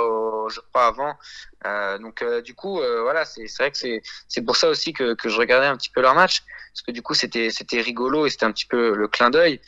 je 0.49 0.59
crois 0.59 0.87
avant. 0.87 1.17
Euh, 1.65 1.97
donc 1.97 2.21
euh, 2.21 2.41
du 2.41 2.53
coup, 2.53 2.79
euh, 2.79 3.01
voilà, 3.01 3.25
c'est 3.25 3.45
vrai 3.57 3.71
que 3.71 3.77
c'est 3.77 4.41
pour 4.41 4.55
ça 4.55 4.69
aussi 4.69 4.93
que, 4.93 5.13
que 5.13 5.29
je 5.29 5.37
regardais 5.37 5.67
un 5.67 5.75
petit 5.75 5.89
peu 5.89 6.01
leur 6.01 6.15
match, 6.15 6.43
parce 6.73 6.81
que 6.83 6.91
du 6.91 7.01
coup 7.01 7.13
c'était 7.13 7.49
c'était 7.49 7.81
rigolo 7.81 8.25
et 8.25 8.29
c'était 8.29 8.45
un 8.45 8.51
petit 8.51 8.65
peu 8.65 8.95
le 8.95 9.07
clin 9.07 9.29
d'œil. 9.29 9.61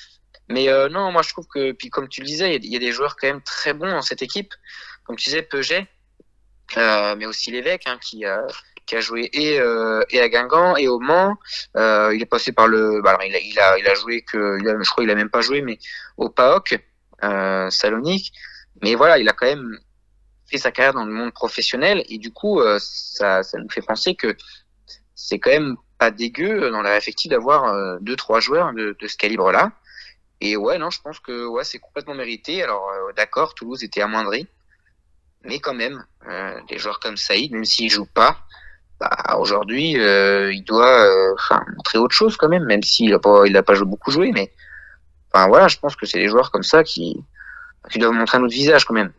Mais 0.50 0.68
non, 0.90 1.12
moi 1.12 1.22
je 1.22 1.30
trouve 1.30 1.48
que 1.48 1.72
puis 1.72 1.90
comme 1.90 2.10
tu 2.10 2.22
le 2.22 2.28
disais, 2.28 2.56
il 2.56 2.66
y, 2.66 2.76
a 2.76 2.80
des 2.80 2.92
joueurs 2.92 3.16
quand 3.16 3.28
même 3.28 3.42
très 3.42 3.74
bons 3.74 3.90
dans 3.90 4.02
cette 4.02 4.22
équipe. 4.22 4.54
Comme 5.06 5.16
tu 5.16 5.26
disais, 5.26 5.42
Peuget, 5.44 5.88
mais 6.76 7.26
aussi 7.26 7.52
l'évêque 7.52 7.88
hein, 7.88 7.98
qui 8.02 8.26
qui 8.86 8.96
a 8.96 9.00
joué 9.00 9.30
et, 9.34 9.60
euh, 9.60 10.04
et 10.10 10.20
à 10.20 10.30
Guingamp 10.30 10.76
et 10.78 10.88
au 10.88 11.00
Mans. 11.00 11.38
Euh, 11.78 12.14
il 12.14 12.22
est 12.22 12.26
passé 12.26 12.52
par 12.52 12.68
le, 12.68 13.02
bah 13.02 13.18
il 13.26 13.36
a, 13.60 13.78
il 13.78 13.88
a, 13.88 13.96
joué 13.96 14.22
que, 14.22 14.58
je 14.60 14.90
crois 14.90 15.04
qu'il 15.04 15.12
a 15.12 15.16
même 15.16 15.30
pas 15.30 15.42
joué, 15.42 15.62
mais 15.62 15.80
au 16.18 16.30
PAOK 16.30 16.80
euh, 17.24 17.70
Salonique. 17.70 18.34
Mais 18.82 18.96
voilà, 18.96 19.20
il 19.20 19.30
a 19.30 19.34
quand 19.34 19.46
même 19.46 19.78
fait 20.50 20.58
sa 20.58 20.72
carrière 20.72 20.94
dans 20.94 21.06
le 21.06 21.12
monde 21.12 21.32
professionnel 21.34 22.04
et 22.10 22.18
du 22.18 22.32
coup, 22.32 22.62
ça, 22.80 23.44
ça 23.44 23.58
nous 23.58 23.70
fait 23.70 23.82
penser 23.82 24.16
que 24.16 24.36
c'est 25.16 25.40
quand 25.40 25.52
même 25.52 25.78
pas 25.98 26.12
dégueu 26.12 26.72
dans 26.72 26.82
la 26.82 26.98
effective 26.98 27.32
d'avoir 27.32 28.00
deux 28.02 28.16
trois 28.16 28.40
joueurs 28.40 28.74
de, 28.74 28.96
ce 29.08 29.16
calibre-là. 29.16 29.72
Et 30.42 30.58
ouais, 30.58 30.80
non, 30.80 30.90
je 30.90 31.00
pense 31.00 31.20
que 31.20 31.46
ouais, 31.46 31.64
c'est 31.64 31.78
complètement 31.78 32.16
mérité. 32.16 32.64
Alors 32.64 32.92
d'accord, 33.16 33.54
Toulouse 33.54 33.84
était 33.84 34.02
amoindri, 34.02 34.48
mais 35.44 35.60
quand 35.60 35.76
même, 35.76 36.04
des 36.68 36.80
joueurs 36.80 37.00
comme 37.00 37.18
Saïd, 37.18 37.54
même 37.54 37.64
s'il 37.64 37.90
joue 37.90 38.08
pas, 38.08 38.44
bah, 39.02 39.36
aujourd'hui, 39.40 40.00
euh, 40.00 40.54
il 40.54 40.64
doit 40.64 41.06
euh, 41.06 41.34
montrer 41.76 41.98
autre 41.98 42.14
chose 42.14 42.38
quand 42.38 42.50
même, 42.50 42.66
même 42.66 42.84
s'il 42.84 43.10
n'a 43.10 43.18
pas, 43.18 43.48
il 43.48 43.58
a 43.58 43.64
pas 43.64 43.74
beaucoup 43.82 44.12
joué. 44.12 44.32
Mais 44.32 44.52
enfin, 45.34 45.48
voilà, 45.48 45.68
je 45.68 45.78
pense 45.80 45.96
que 45.96 46.06
c'est 46.06 46.20
des 46.20 46.28
joueurs 46.28 46.52
comme 46.52 46.62
ça 46.62 46.84
qui, 46.84 47.18
qui 47.92 47.98
doivent 47.98 48.14
montrer 48.14 48.38
un 48.38 48.44
autre 48.44 48.54
visage 48.54 48.86
quand 48.86 48.94
même. 48.94 49.12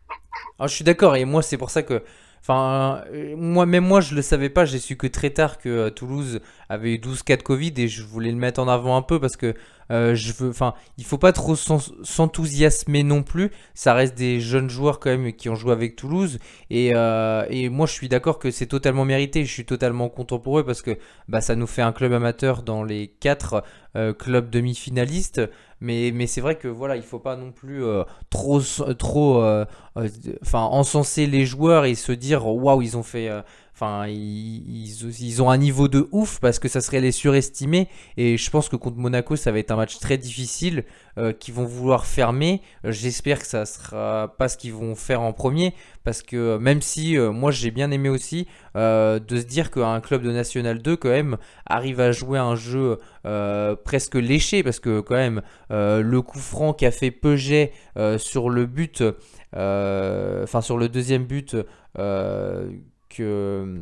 Alors, 0.57 0.69
je 0.69 0.75
suis 0.75 0.85
d'accord, 0.85 1.17
et 1.17 1.25
moi, 1.25 1.43
c'est 1.43 1.59
pour 1.59 1.71
ça 1.71 1.83
que. 1.83 2.03
Enfin, 2.43 3.05
euh, 3.13 3.37
moi, 3.37 3.67
même 3.67 3.85
moi, 3.85 4.01
je 4.01 4.15
le 4.15 4.23
savais 4.23 4.51
pas. 4.51 4.65
J'ai 4.65 4.81
su 4.81 4.97
que 4.97 5.07
très 5.07 5.31
tard 5.31 5.59
que 5.59 5.89
Toulouse 5.91 6.41
avait 6.69 6.95
eu 6.95 6.99
12 6.99 7.23
cas 7.23 7.37
de 7.37 7.43
Covid 7.43 7.73
et 7.77 7.89
je 7.89 8.03
voulais 8.03 8.31
le 8.33 8.37
mettre 8.37 8.61
en 8.61 8.69
avant 8.69 8.97
un 8.97 9.03
peu 9.03 9.21
parce 9.21 9.37
que 9.37 9.55
euh, 9.93 10.15
je 10.15 10.33
veux, 10.33 10.49
enfin, 10.49 10.75
il 10.97 11.05
faut 11.05 11.19
pas 11.19 11.33
trop 11.33 11.55
s'enthousiasmer 11.55 13.03
non 13.03 13.23
plus. 13.23 13.51
Ça 13.75 13.95
reste 13.95 14.17
des 14.17 14.41
jeunes 14.41 14.71
joueurs 14.71 15.01
quand 15.01 15.11
même 15.11 15.33
qui 15.33 15.49
ont 15.49 15.55
joué 15.55 15.73
avec 15.73 15.97
Toulouse. 15.97 16.39
Et, 16.71 16.93
euh, 16.95 17.45
et 17.51 17.69
moi, 17.69 17.87
je 17.87 17.93
suis 17.93 18.09
d'accord 18.09 18.39
que 18.39 18.51
c'est 18.51 18.67
totalement 18.67 19.05
mérité. 19.05 19.45
Je 19.45 19.53
suis 19.53 19.67
totalement 19.67 20.09
content 20.09 20.39
pour 20.39 20.59
eux 20.59 20.65
parce 20.65 20.83
que 20.83 20.97
bah, 21.29 21.41
ça 21.41 21.55
nous 21.57 21.67
fait 21.67 21.83
un 21.83 21.93
club 21.93 22.13
amateur 22.13 22.63
dans 22.63 22.85
les 22.85 23.09
quatre 23.09 23.65
euh, 23.97 24.15
clubs 24.15 24.49
demi-finalistes. 24.49 25.43
Mais, 25.83 26.13
mais 26.15 26.27
c'est 26.27 26.41
vrai 26.41 26.57
que 26.57 26.69
voilà, 26.69 26.97
il 26.97 27.03
faut 27.03 27.19
pas 27.19 27.37
non 27.37 27.51
plus 27.51 27.83
trop, 28.31 28.61
trop, 28.99 29.45
enfin, 30.43 30.61
encenser 30.61 31.27
les 31.27 31.45
joueurs 31.45 31.85
et 31.85 31.95
se 31.95 32.13
dire 32.13 32.47
waouh, 32.47 32.83
ils 32.83 32.97
ont 32.97 33.03
fait 33.03 33.29
Enfin, 33.83 34.07
ils, 34.07 35.43
ont 35.43 35.51
un 35.51 35.57
niveau 35.57 35.89
de 35.89 36.07
ouf 36.13 36.39
parce 36.39 36.61
que 36.61 36.69
ça 36.69 36.81
serait 36.81 37.01
les 37.01 37.11
surestimer. 37.11 37.89
Et 38.17 38.37
je 38.37 38.49
pense 38.49 38.69
que 38.69 38.77
contre 38.77 38.99
Monaco, 38.99 39.35
ça 39.35 39.51
va 39.51 39.59
être 39.59 39.73
un 39.73 39.77
match 39.77 39.99
très 39.99 40.19
difficile 40.19 40.85
euh, 41.19 41.33
qu'ils 41.33 41.53
vont 41.55 41.65
vouloir 41.65 42.07
fermer. 42.07 42.63
J'espère 42.85 43.41
que 43.41 43.47
ça 43.47 43.67
sera 43.67 44.37
pas 44.39 44.49
ce 44.49 44.57
qu'ils 44.57 44.73
vont 44.73 44.95
faire 44.95 45.21
en 45.21 45.33
premier. 45.33 45.75
Parce 46.05 46.23
que 46.23 46.59
même 46.59 46.81
si 46.81 47.19
euh, 47.19 47.33
moi 47.33 47.51
j'ai 47.51 47.73
bien 47.73 47.91
aimé 47.91 48.09
aussi 48.09 48.47
euh, 48.77 49.19
de 49.19 49.37
se 49.37 49.47
dire 49.47 49.73
qu'un 49.73 50.01
club 50.01 50.23
de 50.23 50.31
National 50.31 50.81
2 50.81 50.97
quand 50.97 51.09
même 51.09 51.37
arrive 51.67 51.99
à 51.99 52.13
jouer 52.13 52.39
un 52.39 52.55
jeu 52.55 53.01
presque 53.85 54.15
léché. 54.15 54.63
Parce 54.63 54.79
que 54.79 55.01
quand 55.01 55.17
même 55.17 55.43
le 55.69 56.21
coup 56.21 56.39
franc 56.39 56.73
qu'a 56.73 56.93
fait 56.93 57.11
Peuget 57.11 57.73
sur 58.19 58.49
le 58.49 58.67
but, 58.67 59.03
enfin 59.53 60.61
sur 60.61 60.79
le 60.79 60.89
deuxième 60.89 61.25
but 61.25 61.57
euh, 63.21 63.79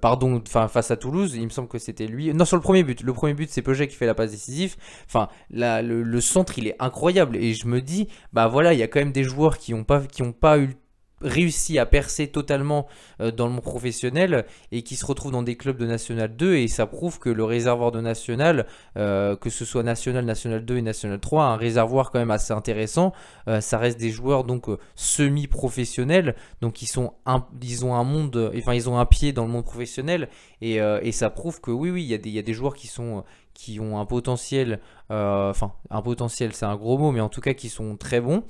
pardon, 0.00 0.42
face 0.46 0.90
à 0.90 0.96
Toulouse, 0.96 1.34
il 1.34 1.44
me 1.44 1.50
semble 1.50 1.68
que 1.68 1.78
c'était 1.78 2.06
lui. 2.06 2.32
Non, 2.34 2.44
sur 2.44 2.56
le 2.56 2.62
premier 2.62 2.82
but. 2.82 3.02
Le 3.02 3.12
premier 3.12 3.34
but, 3.34 3.50
c'est 3.50 3.62
Peugeot 3.62 3.86
qui 3.86 3.96
fait 3.96 4.06
la 4.06 4.14
passe 4.14 4.30
décisive. 4.30 4.76
Enfin, 5.06 5.28
le, 5.50 6.20
centre, 6.20 6.58
il 6.58 6.66
est 6.66 6.76
incroyable. 6.78 7.36
Et 7.36 7.54
je 7.54 7.66
me 7.66 7.80
dis, 7.80 8.08
bah 8.32 8.48
voilà, 8.48 8.72
il 8.72 8.78
y 8.78 8.82
a 8.82 8.88
quand 8.88 9.00
même 9.00 9.12
des 9.12 9.24
joueurs 9.24 9.58
qui 9.58 9.72
n'ont 9.72 9.84
pas, 9.84 10.00
qui 10.00 10.22
ont 10.22 10.32
pas 10.32 10.58
eu 10.58 10.74
réussi 11.22 11.78
à 11.78 11.86
percer 11.86 12.28
totalement 12.28 12.86
euh, 13.20 13.30
dans 13.30 13.46
le 13.46 13.52
monde 13.52 13.62
professionnel 13.62 14.44
et 14.70 14.82
qui 14.82 14.96
se 14.96 15.06
retrouve 15.06 15.32
dans 15.32 15.42
des 15.42 15.56
clubs 15.56 15.76
de 15.76 15.86
National 15.86 16.34
2 16.36 16.54
et 16.56 16.68
ça 16.68 16.86
prouve 16.86 17.18
que 17.18 17.30
le 17.30 17.44
réservoir 17.44 17.92
de 17.92 18.00
National, 18.00 18.66
euh, 18.96 19.36
que 19.36 19.50
ce 19.50 19.64
soit 19.64 19.82
National, 19.82 20.24
National 20.24 20.64
2 20.64 20.76
et 20.76 20.82
National 20.82 21.20
3, 21.20 21.44
un 21.44 21.56
réservoir 21.56 22.10
quand 22.10 22.18
même 22.18 22.30
assez 22.30 22.52
intéressant. 22.52 23.12
Euh, 23.48 23.60
ça 23.60 23.78
reste 23.78 23.98
des 23.98 24.10
joueurs 24.10 24.44
donc 24.44 24.66
semi-professionnels, 24.94 26.34
donc 26.60 26.82
ils 26.82 26.86
sont 26.86 27.14
ils 27.62 27.84
ont 27.84 27.94
un 27.94 28.04
monde, 28.04 28.52
enfin 28.56 28.74
ils 28.74 28.88
ont 28.88 28.98
un 28.98 29.06
pied 29.06 29.32
dans 29.32 29.44
le 29.44 29.50
monde 29.50 29.64
professionnel 29.64 30.28
et, 30.60 30.80
ça 31.12 31.28
prouve 31.28 31.60
que 31.60 31.70
oui 31.70 31.90
oui 31.90 32.02
il 32.02 32.08
y, 32.08 32.14
a 32.14 32.18
des, 32.18 32.30
y 32.30 32.38
a 32.38 32.42
des 32.42 32.54
joueurs 32.54 32.74
qui 32.74 32.86
sont 32.86 33.22
qui 33.54 33.78
ont 33.80 34.00
un 34.00 34.06
potentiel, 34.06 34.80
enfin 35.10 35.72
un 35.90 36.02
potentiel 36.02 36.52
c'est 36.52 36.64
un 36.64 36.76
gros 36.76 36.98
mot 36.98 37.12
mais 37.12 37.20
en 37.20 37.28
tout 37.28 37.40
cas 37.40 37.54
qui 37.54 37.68
sont 37.68 37.96
très 37.96 38.20
bons. 38.20 38.44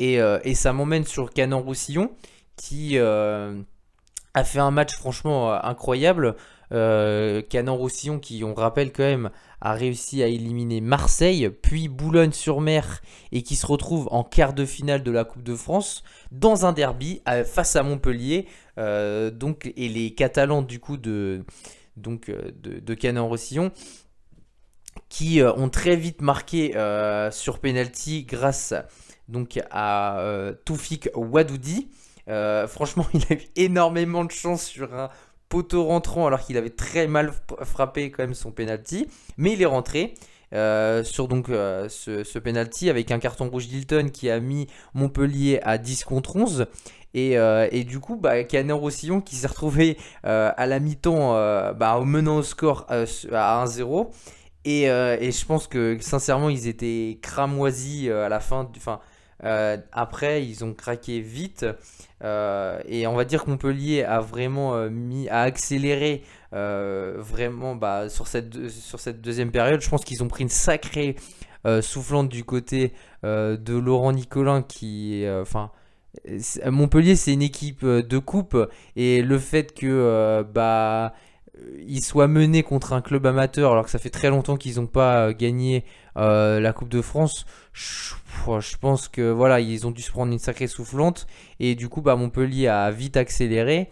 Euh, 0.00 0.40
et, 0.44 0.54
ça 0.54 0.72
m'emmène 0.72 1.04
sur 1.04 1.32
Canon 1.32 1.60
Roussillon 1.60 2.10
qui 2.56 2.92
euh, 2.94 3.60
a 4.34 4.44
fait 4.44 4.58
un 4.58 4.70
match 4.70 4.94
franchement 4.96 5.52
euh, 5.52 5.58
incroyable. 5.62 6.36
Canon 6.70 7.76
Roussillon 7.76 8.18
qui, 8.18 8.42
on 8.42 8.52
rappelle 8.52 8.92
quand 8.92 9.04
même, 9.04 9.30
a 9.60 9.74
réussi 9.74 10.24
à 10.24 10.26
éliminer 10.26 10.80
Marseille, 10.80 11.48
puis 11.48 11.86
Boulogne-sur-Mer 11.86 13.02
et 13.30 13.44
qui 13.44 13.54
se 13.54 13.66
retrouve 13.66 14.08
en 14.10 14.24
quart 14.24 14.52
de 14.52 14.64
finale 14.64 15.04
de 15.04 15.12
la 15.12 15.22
Coupe 15.22 15.44
de 15.44 15.54
France 15.54 16.02
dans 16.32 16.66
un 16.66 16.72
derby 16.72 17.22
face 17.44 17.76
à 17.76 17.84
Montpellier. 17.84 18.48
donc, 18.76 19.72
et 19.76 19.88
les 19.88 20.12
Catalans 20.12 20.62
du 20.62 20.80
coup 20.80 20.96
de, 20.96 21.44
donc, 21.96 22.32
de 22.32 22.94
Canon 22.94 23.28
Roussillon 23.28 23.70
qui 25.08 25.40
ont 25.44 25.68
très 25.68 25.94
vite 25.94 26.20
marqué 26.20 26.72
sur 27.30 27.60
penalty 27.60 28.24
grâce 28.24 28.72
à 28.72 28.86
donc 29.28 29.60
à 29.70 30.18
euh, 30.20 30.54
Toufik 30.64 31.08
Wadoudi. 31.14 31.88
Euh, 32.28 32.66
franchement, 32.66 33.06
il 33.14 33.22
a 33.30 33.34
eu 33.34 33.42
énormément 33.56 34.24
de 34.24 34.30
chance 34.30 34.64
sur 34.64 34.94
un 34.94 35.10
poteau 35.48 35.84
rentrant 35.84 36.26
alors 36.26 36.40
qu'il 36.40 36.56
avait 36.56 36.70
très 36.70 37.06
mal 37.06 37.32
frappé 37.62 38.10
quand 38.10 38.22
même 38.22 38.34
son 38.34 38.50
penalty. 38.50 39.06
Mais 39.36 39.52
il 39.52 39.62
est 39.62 39.66
rentré. 39.66 40.14
Euh, 40.54 41.02
sur 41.02 41.26
donc 41.26 41.48
ce, 41.48 42.22
ce, 42.22 42.38
penalty 42.38 42.88
avec 42.88 43.10
un 43.10 43.18
carton 43.18 43.48
rouge 43.48 43.66
d'Hilton 43.66 44.10
qui 44.12 44.30
a 44.30 44.38
mis 44.38 44.68
Montpellier 44.94 45.58
à 45.64 45.76
10 45.76 46.04
contre 46.04 46.36
11 46.36 46.66
et, 47.14 47.84
du 47.84 47.98
coup 47.98 48.14
bah, 48.14 48.44
Canet 48.44 48.76
Roussillon 48.76 49.20
qui 49.20 49.34
s'est 49.34 49.48
retrouvé 49.48 49.98
à 50.22 50.66
la 50.68 50.78
mi-temps 50.78 51.32
bah, 51.72 52.00
menant 52.04 52.36
au 52.36 52.42
score 52.44 52.86
à 52.88 53.04
1-0 53.64 54.08
et, 54.64 54.82
et, 54.84 55.32
je 55.32 55.46
pense 55.46 55.66
que 55.66 55.98
sincèrement 56.00 56.48
ils 56.48 56.68
étaient 56.68 57.18
cramoisis 57.22 58.08
à 58.08 58.28
la 58.28 58.38
fin 58.38 58.62
du, 58.72 58.78
fin, 58.78 59.00
euh, 59.44 59.76
après, 59.92 60.44
ils 60.44 60.64
ont 60.64 60.74
craqué 60.74 61.20
vite. 61.20 61.66
Euh, 62.24 62.80
et 62.86 63.06
on 63.06 63.14
va 63.14 63.24
dire 63.24 63.44
que 63.44 63.50
Montpellier 63.50 64.04
a 64.04 64.20
vraiment 64.20 64.74
euh, 64.74 64.88
mis, 64.88 65.28
à 65.28 65.42
accélérer 65.42 66.22
vraiment 66.52 67.76
bah, 67.76 68.08
sur, 68.08 68.26
cette, 68.26 68.70
sur 68.70 68.98
cette 68.98 69.20
deuxième 69.20 69.50
période. 69.50 69.82
Je 69.82 69.90
pense 69.90 70.04
qu'ils 70.04 70.22
ont 70.22 70.28
pris 70.28 70.42
une 70.42 70.48
sacrée 70.48 71.16
soufflante 71.80 72.28
du 72.28 72.44
côté 72.44 72.92
de 73.22 73.76
Laurent 73.78 74.12
Nicolin 74.12 74.62
qui. 74.62 75.24
Enfin. 75.28 75.70
Montpellier, 76.64 77.14
c'est 77.14 77.34
une 77.34 77.42
équipe 77.42 77.84
de 77.84 78.18
coupe 78.18 78.56
et 78.96 79.20
le 79.20 79.38
fait 79.38 79.74
que 79.74 80.42
bah 80.50 81.12
il 81.86 82.02
soit 82.02 82.28
mené 82.28 82.62
contre 82.62 82.92
un 82.92 83.00
club 83.00 83.26
amateur 83.26 83.72
alors 83.72 83.84
que 83.84 83.90
ça 83.90 83.98
fait 83.98 84.10
très 84.10 84.30
longtemps 84.30 84.56
qu'ils 84.56 84.76
n'ont 84.76 84.86
pas 84.86 85.32
gagné 85.32 85.84
la 86.16 86.72
Coupe 86.72 86.88
de 86.88 87.02
France, 87.02 87.44
je 87.72 88.76
pense 88.80 89.08
que 89.08 89.30
voilà, 89.30 89.60
ils 89.60 89.86
ont 89.86 89.90
dû 89.90 90.02
se 90.02 90.10
prendre 90.10 90.32
une 90.32 90.38
sacrée 90.38 90.66
soufflante 90.66 91.26
et 91.60 91.74
du 91.74 91.88
coup, 91.88 92.00
bah, 92.00 92.16
Montpellier 92.16 92.68
a 92.68 92.90
vite 92.90 93.16
accéléré 93.16 93.90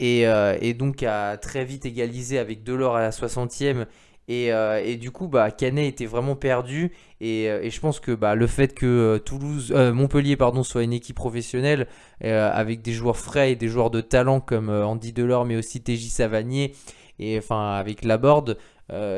et, 0.00 0.26
euh, 0.26 0.72
donc 0.74 1.02
a 1.02 1.36
très 1.36 1.64
vite 1.64 1.86
égalisé 1.86 2.38
avec 2.38 2.64
Delors 2.64 2.96
à 2.96 3.00
la 3.00 3.10
60e. 3.10 3.86
Euh, 4.30 4.80
et, 4.84 4.96
du 4.96 5.10
coup, 5.10 5.26
bah, 5.26 5.50
Canet 5.50 5.88
était 5.88 6.06
vraiment 6.06 6.36
perdu. 6.36 6.92
Et, 7.20 7.50
euh, 7.50 7.68
je 7.68 7.80
pense 7.80 7.98
que 7.98 8.12
bah, 8.12 8.36
le 8.36 8.46
fait 8.46 8.74
que 8.74 9.20
Toulouse, 9.24 9.72
Montpellier 9.72 10.36
pardon, 10.36 10.62
soit 10.62 10.84
une 10.84 10.92
équipe 10.92 11.16
professionnelle 11.16 11.86
avec 12.22 12.82
des 12.82 12.92
joueurs 12.92 13.16
frais 13.16 13.52
et 13.52 13.56
des 13.56 13.68
joueurs 13.68 13.90
de 13.90 14.00
talent 14.00 14.40
comme 14.40 14.70
Andy 14.70 15.12
Delors, 15.12 15.44
mais 15.44 15.56
aussi 15.56 15.80
TJ 15.82 16.08
Savanier, 16.08 16.74
et 17.20 17.38
enfin 17.38 17.72
avec 17.74 18.04
Laborde, 18.04 18.58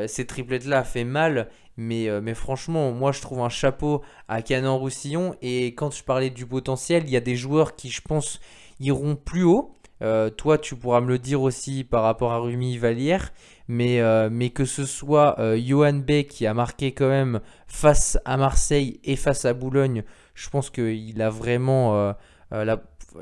ces 0.07 0.27
triplettes-là 0.27 0.85
fait 0.85 1.05
mal. 1.05 1.49
Mais, 1.77 2.09
euh, 2.09 2.21
mais 2.23 2.35
franchement, 2.35 2.93
moi 2.93 3.13
je 3.13 3.21
trouve 3.21 3.41
un 3.41 3.49
chapeau 3.49 4.03
à 4.29 4.43
Canon-Roussillon. 4.43 5.35
Et 5.43 5.67
quand 5.75 5.91
je 5.91 6.05
parlais 6.05 6.31
du 6.31 6.47
potentiel, 6.47 7.05
il 7.05 7.11
y 7.11 7.17
a 7.17 7.21
des 7.21 7.37
joueurs 7.37 7.77
qui, 7.77 7.91
je 7.91 8.03
pense, 8.03 8.41
iront 8.81 9.17
plus 9.17 9.45
haut. 9.45 9.75
Euh, 10.03 10.31
toi, 10.31 10.59
tu 10.59 10.75
pourras 10.75 11.01
me 11.01 11.09
le 11.09 11.19
dire 11.19 11.43
aussi 11.43 11.85
par 11.85 12.03
rapport 12.03 12.33
à 12.33 12.39
Rumi 12.39 12.77
Valière. 12.77 13.33
Mais, 13.69 14.01
euh, 14.01 14.29
que 14.55 14.65
ce 14.65 14.85
soit 14.85 15.37
Johan 15.57 15.95
Bay 15.95 16.25
qui 16.25 16.47
a 16.47 16.53
marqué 16.53 16.93
quand 16.93 17.09
même 17.09 17.41
face 17.67 18.19
à 18.25 18.37
Marseille 18.37 19.01
et 19.05 19.17
face 19.17 19.45
à 19.45 19.55
Boulogne, 19.55 20.03
je 20.35 20.51
pense 20.51 20.69
qu'il 20.69 21.23
a 21.23 21.31
vraiment 21.31 22.15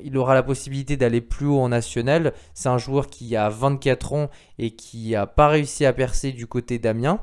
il 0.03 0.17
aura 0.17 0.35
la 0.35 0.43
possibilité 0.43 0.97
d'aller 0.97 1.21
plus 1.21 1.47
haut 1.47 1.61
en 1.61 1.69
national. 1.69 2.33
C'est 2.55 2.69
un 2.69 2.79
joueur 2.79 3.09
qui 3.09 3.37
a 3.37 3.49
24 3.49 4.13
ans 4.13 4.31
et 4.59 4.73
qui 4.73 5.11
n'a 5.11 5.27
pas 5.27 5.49
réussi 5.49 5.85
à 5.85 5.93
percer 5.93 6.33
du 6.33 6.47
côté 6.47 6.79
d'Amiens. 6.79 7.21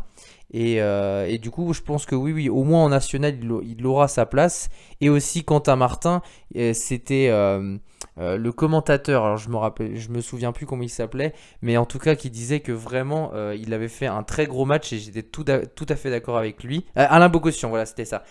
Euh, 0.56 1.26
et, 1.26 1.38
du 1.38 1.52
coup, 1.52 1.74
je 1.74 1.82
pense 1.82 2.06
que 2.06 2.16
oui, 2.16 2.32
oui, 2.32 2.50
au 2.50 2.64
moins 2.64 2.84
en 2.86 2.90
national, 2.90 3.38
il, 3.64 3.86
aura 3.86 4.08
sa 4.08 4.26
place. 4.26 4.70
Et 5.02 5.10
aussi, 5.10 5.44
Quentin 5.44 5.76
Martin, 5.76 6.22
euh, 6.56 6.74
c'était 6.74 7.28
euh, 7.30 7.78
le 8.18 8.52
commentateur. 8.52 9.26
Alors, 9.26 9.38
je 9.38 9.50
me 9.50 10.08
me 10.10 10.22
souviens 10.22 10.52
plus 10.52 10.66
comment 10.66 10.84
il 10.84 10.90
s'appelait, 10.90 11.34
mais 11.62 11.78
en 11.78 11.86
tout 11.86 12.00
cas, 12.00 12.16
qui 12.16 12.30
disait 12.30 12.62
que 12.62 12.72
vraiment, 12.72 13.32
il 13.54 13.74
avait 13.74 13.88
fait 13.88 14.08
un 14.08 14.24
très 14.24 14.48
gros 14.48 14.66
match 14.66 14.94
et 14.94 15.00
j'étais 15.00 15.24
tout, 15.24 15.46
à 15.48 15.96
fait 15.96 16.10
d'accord 16.10 16.38
avec 16.38 16.64
lui. 16.64 16.86
Alain 16.96 17.30
Bogossian, 17.30 17.70
voilà, 17.70 17.86
c'était 17.86 18.06
ça, 18.06 18.24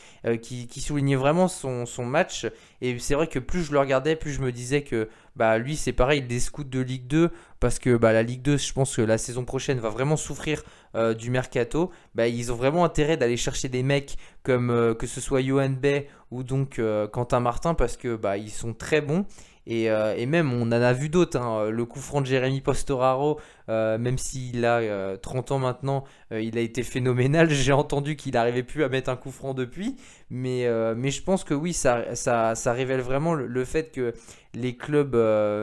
qui, 0.43 0.81
soulignait 0.81 1.17
vraiment 1.17 1.49
son, 1.49 1.87
son 1.87 2.05
match. 2.05 2.47
Et 2.81 2.99
c'est 2.99 3.15
vrai 3.15 3.27
que 3.27 3.39
plus 3.39 3.65
je 3.65 3.73
le 3.73 3.79
regardais, 3.79 4.17
plus 4.17 4.33
je 4.33 4.41
me 4.41 4.53
disais 4.53 4.83
que 4.83 5.09
bah 5.35 5.59
lui 5.59 5.77
c'est 5.77 5.93
pareil, 5.93 6.23
des 6.23 6.41
scouts 6.41 6.65
de 6.65 6.81
Ligue 6.81 7.07
2 7.07 7.31
parce 7.61 7.79
que 7.79 7.97
bah, 7.97 8.13
la 8.13 8.23
Ligue 8.23 8.43
2, 8.43 8.59
je 8.59 8.73
pense 8.73 8.97
que 8.97 9.03
la 9.03 9.19
saison 9.19 9.45
prochaine 9.45 9.79
va 9.79 9.89
vraiment 9.89 10.17
souffrir 10.17 10.63
euh, 10.97 11.13
du 11.13 11.31
mercato. 11.31 11.91
Bah, 12.15 12.27
ils 12.27 12.51
ont 12.53 12.57
vraiment 12.57 12.83
intérêt 12.83 13.19
d'aller 13.19 13.37
chercher 13.37 13.69
des 13.69 13.83
mecs 13.83 14.17
comme 14.43 14.71
euh, 14.71 14.95
que 14.95 15.07
ce 15.07 15.21
soit 15.21 15.43
Johan 15.43 15.69
Bay 15.69 16.09
ou 16.31 16.43
donc 16.43 16.79
euh, 16.79 17.07
Quentin 17.07 17.39
Martin 17.39 17.75
parce 17.75 17.99
que 17.99 18.17
bah, 18.17 18.39
ils 18.39 18.51
sont 18.51 18.73
très 18.73 19.03
bons. 19.03 19.27
Et, 19.69 19.89
même, 20.27 20.53
on 20.53 20.63
en 20.63 20.73
a 20.73 20.93
vu 20.93 21.09
d'autres. 21.09 21.41
Hein. 21.41 21.71
Le 21.71 21.85
coup 21.85 21.99
franc 21.99 22.21
de 22.21 22.27
Jérémy 22.27 22.61
Postoraro, 22.61 23.41
même 23.67 24.17
s'il 24.17 24.65
a 24.65 25.17
30 25.17 25.51
ans 25.51 25.59
maintenant, 25.59 26.05
il 26.31 26.57
a 26.57 26.61
été 26.61 26.85
phénoménal. 26.85 27.51
J'ai 27.51 27.73
entendu 27.73 28.15
qu'il 28.15 28.35
n'arrivait 28.35 28.63
plus 28.63 28.85
à 28.85 28.89
mettre 28.89 29.11
un 29.11 29.17
coup 29.17 29.33
franc 29.33 29.55
depuis. 29.55 29.97
Mais, 30.31 30.69
mais 30.95 31.11
je 31.11 31.21
pense 31.21 31.43
que 31.43 31.53
oui, 31.53 31.73
ça, 31.73 32.15
ça, 32.15 32.55
ça 32.55 32.73
révèle 32.73 33.01
vraiment 33.01 33.35
le 33.35 33.65
fait 33.65 33.91
que 33.91 34.15
les 34.55 34.77
clubs 34.77 35.17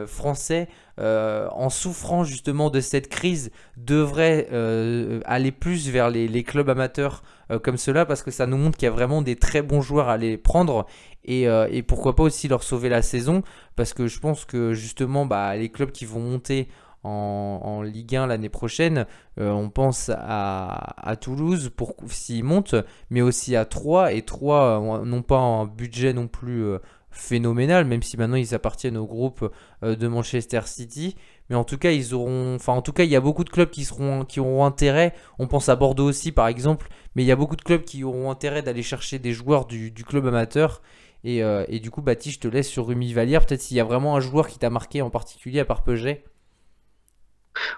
français 0.06 0.68
euh, 1.00 1.48
en 1.52 1.72
souffrant 1.72 2.24
justement 2.24 2.70
de 2.70 2.80
cette 2.80 3.10
crise, 3.10 3.50
devrait 3.78 4.48
euh, 4.52 5.22
aller 5.26 5.52
plus 5.52 5.90
vers 5.90 6.12
les, 6.12 6.44
clubs 6.44 6.70
amateurs 6.70 7.24
euh, 7.50 7.58
comme 7.58 7.78
cela 7.78 8.06
parce 8.06 8.22
que 8.22 8.30
ça 8.30 8.46
nous 8.46 8.58
montre 8.58 8.78
qu'il 8.78 8.86
y 8.86 8.90
a 8.90 8.92
vraiment 8.92 9.24
des 9.24 9.36
très 9.36 9.64
bons 9.64 9.82
joueurs 9.82 10.08
à 10.08 10.18
les 10.18 10.38
prendre 10.38 10.86
et, 11.26 11.48
pourquoi 11.88 12.16
pas 12.16 12.24
aussi 12.24 12.48
leur 12.48 12.62
sauver 12.62 12.90
la 12.90 13.02
saison 13.02 13.42
parce 13.76 13.94
que 13.94 14.06
je 14.06 14.20
pense 14.20 14.46
que 14.46 14.74
justement 14.74 15.26
bah, 15.26 15.56
les 15.56 15.70
clubs 15.70 15.92
qui 15.92 16.06
vont 16.06 16.20
monter 16.20 16.68
en, 17.04 17.82
Ligue 17.82 18.16
1 18.16 18.28
l'année 18.28 18.50
prochaine. 18.50 19.06
on 19.38 19.70
pense 19.70 20.10
à, 20.14 21.16
Toulouse 21.20 21.70
pour 21.76 21.96
s'ils 22.08 22.46
montent, 22.46 22.76
mais 23.10 23.22
aussi 23.22 23.58
à 23.58 23.66
Troyes. 23.66 24.14
Et 24.14 24.22
Troyes 24.22 24.80
n'ont 25.04 25.22
pas 25.22 25.38
un 25.38 25.66
budget 25.66 26.14
non 26.14 26.28
plus 26.28 26.78
phénoménal, 27.14 27.86
même 27.86 28.02
si 28.02 28.18
maintenant 28.18 28.36
ils 28.36 28.54
appartiennent 28.54 28.98
au 28.98 29.06
groupe 29.06 29.50
euh, 29.84 29.96
de 29.96 30.08
Manchester 30.08 30.62
City. 30.66 31.16
mais 31.50 31.56
en 31.56 31.64
tout 31.64 31.78
cas, 31.78 31.92
ils 31.92 32.14
auront. 32.14 32.56
Enfin, 32.56 32.74
en 32.74 32.82
tout 32.82 32.94
cas, 32.94 33.04
il 33.04 33.10
y 33.10 33.16
a 33.16 33.22
beaucoup 33.22 33.44
de 33.44 33.50
clubs 33.50 33.70
qui, 33.70 33.86
seront, 33.86 34.26
qui 34.26 34.40
auront 34.40 34.66
intérêt. 34.66 35.14
On 35.40 35.48
pense 35.48 35.70
à 35.70 35.76
Bordeaux 35.76 36.08
aussi, 36.10 36.32
par 36.32 36.48
exemple, 36.48 36.88
mais 37.16 37.24
il 37.24 37.28
y 37.28 37.32
a 37.32 37.36
beaucoup 37.36 37.56
de 37.56 37.62
clubs 37.62 37.84
qui 37.84 38.04
auront 38.04 38.32
intérêt 38.32 38.62
d'aller 38.62 38.84
chercher 38.84 39.20
des 39.20 39.32
joueurs 39.32 39.66
du, 39.66 39.94
club 40.06 40.28
amateur. 40.28 40.82
Et, 41.24 41.44
euh, 41.44 41.66
du 41.68 41.92
coup, 41.92 42.02
Baptiste, 42.02 42.44
je 42.44 42.50
te 42.50 42.54
laisse 42.54 42.68
sur 42.68 42.88
Rumi 42.88 43.14
Valière. 43.14 43.46
Peut-être 43.46 43.62
s'il 43.62 43.78
y 43.78 43.80
a 43.80 43.86
vraiment 43.86 44.16
un 44.16 44.20
joueur 44.20 44.48
qui 44.48 44.60
t'a 44.60 44.70
marqué 44.70 45.02
en 45.02 45.10
particulier, 45.10 45.60
à 45.60 45.66
part 45.66 45.84
Peuget. 45.84 46.24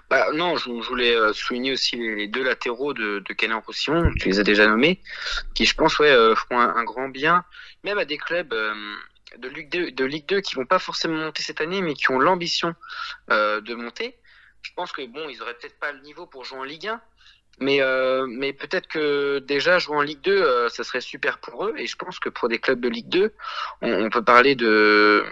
Bah, 0.08 0.32
non, 0.32 0.56
je, 0.56 0.70
voulais 0.70 1.14
euh, 1.14 1.34
souligner 1.34 1.72
aussi 1.72 1.96
les, 1.96 2.28
deux 2.28 2.42
latéraux 2.42 2.94
de, 2.94 3.22
de 3.28 3.32
Canet 3.34 3.62
Roussillon, 3.66 4.10
tu 4.18 4.28
les 4.28 4.40
as 4.40 4.42
déjà 4.42 4.66
nommés, 4.66 5.00
qui 5.54 5.66
je 5.66 5.74
pense 5.74 5.98
ouais, 5.98 6.10
feront 6.34 6.58
un, 6.58 6.84
grand 6.84 7.10
bien, 7.10 7.44
même 7.84 7.98
à 7.98 8.06
des 8.06 8.16
clubs 8.16 8.54
de, 9.38 9.48
Ligue 9.48 9.70
2, 9.70 9.90
de 9.92 10.04
Ligue 10.04 10.26
2 10.26 10.40
qui 10.40 10.54
vont 10.54 10.66
pas 10.66 10.78
forcément 10.78 11.16
monter 11.16 11.42
cette 11.42 11.60
année, 11.60 11.82
mais 11.82 11.94
qui 11.94 12.10
ont 12.10 12.18
l'ambition 12.18 12.74
de 13.28 13.74
monter. 13.74 14.16
Je 14.62 14.72
pense 14.74 14.92
que 14.92 15.04
bon, 15.06 15.28
ils 15.28 15.40
auraient 15.42 15.54
peut-être 15.54 15.78
pas 15.78 15.92
le 15.92 16.00
niveau 16.00 16.26
pour 16.26 16.44
jouer 16.44 16.58
en 16.58 16.64
Ligue 16.64 16.88
1, 16.88 17.00
mais, 17.60 17.80
mais 18.28 18.52
peut-être 18.52 18.88
que 18.88 19.38
déjà 19.40 19.78
jouer 19.78 19.96
en 19.96 20.02
Ligue 20.02 20.22
2, 20.22 20.68
ça 20.68 20.84
serait 20.84 21.00
super 21.00 21.38
pour 21.38 21.66
eux. 21.66 21.74
Et 21.76 21.86
je 21.86 21.96
pense 21.96 22.18
que 22.18 22.28
pour 22.28 22.48
des 22.48 22.58
clubs 22.58 22.80
de 22.80 22.88
Ligue 22.88 23.08
2, 23.08 23.32
on, 23.82 24.10
peut 24.10 24.24
parler 24.24 24.54
de, 24.54 25.24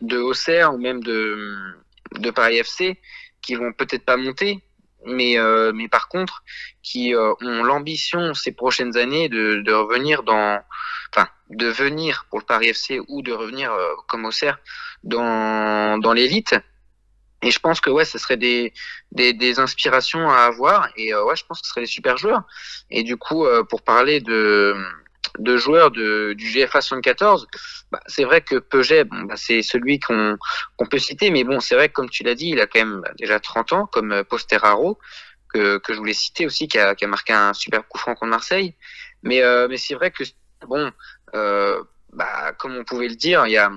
de 0.00 0.18
Auxerre 0.18 0.74
ou 0.74 0.78
même 0.78 1.02
de, 1.02 1.74
de 2.18 2.30
Paris 2.30 2.58
FC 2.58 2.98
qui 3.42 3.54
vont 3.54 3.72
peut-être 3.72 4.04
pas 4.04 4.16
monter, 4.16 4.62
mais 5.04 5.38
euh, 5.38 5.72
mais 5.74 5.88
par 5.88 6.08
contre 6.08 6.42
qui 6.82 7.14
euh, 7.14 7.34
ont 7.40 7.64
l'ambition 7.64 8.34
ces 8.34 8.52
prochaines 8.52 8.96
années 8.96 9.28
de, 9.28 9.62
de 9.62 9.72
revenir 9.72 10.22
dans 10.22 10.60
de 11.52 11.68
venir 11.68 12.26
pour 12.30 12.38
le 12.38 12.44
Paris 12.44 12.68
FC 12.68 13.00
ou 13.08 13.22
de 13.22 13.32
revenir 13.32 13.72
euh, 13.72 13.94
comme 14.08 14.24
au 14.24 14.30
CER 14.30 14.54
dans 15.04 15.98
dans 15.98 16.12
l'élite. 16.12 16.54
Et 17.44 17.50
je 17.50 17.58
pense 17.58 17.80
que 17.80 17.90
ouais 17.90 18.04
ce 18.04 18.18
serait 18.18 18.36
des, 18.36 18.72
des, 19.10 19.32
des 19.32 19.58
inspirations 19.58 20.30
à 20.30 20.42
avoir. 20.42 20.88
Et 20.96 21.14
ouais 21.14 21.36
je 21.36 21.44
pense 21.44 21.60
que 21.60 21.66
ce 21.66 21.70
serait 21.70 21.80
des 21.82 21.86
super 21.86 22.16
joueurs. 22.16 22.42
Et 22.90 23.02
du 23.02 23.16
coup 23.16 23.46
pour 23.68 23.82
parler 23.82 24.20
de 24.20 24.76
de 25.38 25.56
joueurs 25.56 25.90
de, 25.90 26.34
du 26.34 26.46
GFA 26.50 26.80
74, 26.80 27.46
bah, 27.90 28.00
c'est 28.06 28.24
vrai 28.24 28.40
que 28.42 28.56
Peugeot, 28.56 29.04
bon, 29.04 29.22
bah, 29.22 29.34
c'est 29.36 29.62
celui 29.62 29.98
qu'on 29.98 30.36
qu'on 30.76 30.86
peut 30.86 30.98
citer, 30.98 31.30
mais 31.30 31.44
bon, 31.44 31.60
c'est 31.60 31.74
vrai 31.74 31.88
que 31.88 31.94
comme 31.94 32.10
tu 32.10 32.22
l'as 32.22 32.34
dit, 32.34 32.50
il 32.50 32.60
a 32.60 32.66
quand 32.66 32.80
même 32.80 33.02
déjà 33.18 33.40
30 33.40 33.72
ans, 33.72 33.86
comme 33.86 34.12
euh, 34.12 34.24
Posteraro, 34.24 34.98
que, 35.52 35.78
que 35.78 35.92
je 35.92 35.98
voulais 35.98 36.14
citer 36.14 36.46
aussi, 36.46 36.68
qui 36.68 36.78
a, 36.78 36.94
qui 36.94 37.04
a 37.04 37.08
marqué 37.08 37.32
un 37.32 37.52
super 37.54 37.86
coup 37.86 37.98
franc 37.98 38.14
contre 38.14 38.30
Marseille. 38.30 38.76
Mais, 39.22 39.42
euh, 39.42 39.68
mais 39.68 39.76
c'est 39.76 39.94
vrai 39.94 40.10
que, 40.10 40.24
bon, 40.66 40.86
euh, 40.86 40.90
bah, 41.32 42.52
comme 42.58 42.76
on 42.76 42.84
pouvait 42.84 43.08
le 43.08 43.16
dire, 43.16 43.46
il 43.46 43.52
y 43.52 43.58
a, 43.58 43.70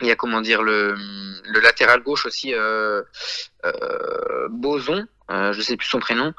y 0.00 0.10
a 0.10 0.16
comment 0.16 0.40
dire 0.40 0.62
le, 0.62 0.94
latéral 1.62 2.02
gauche 2.02 2.26
aussi 2.26 2.54
euh, 2.54 3.02
euh, 3.64 4.48
Boson 4.48 5.06
euh, 5.30 5.52
je 5.52 5.62
sais 5.62 5.76
plus 5.76 5.86
son 5.86 6.00
prénom, 6.00 6.34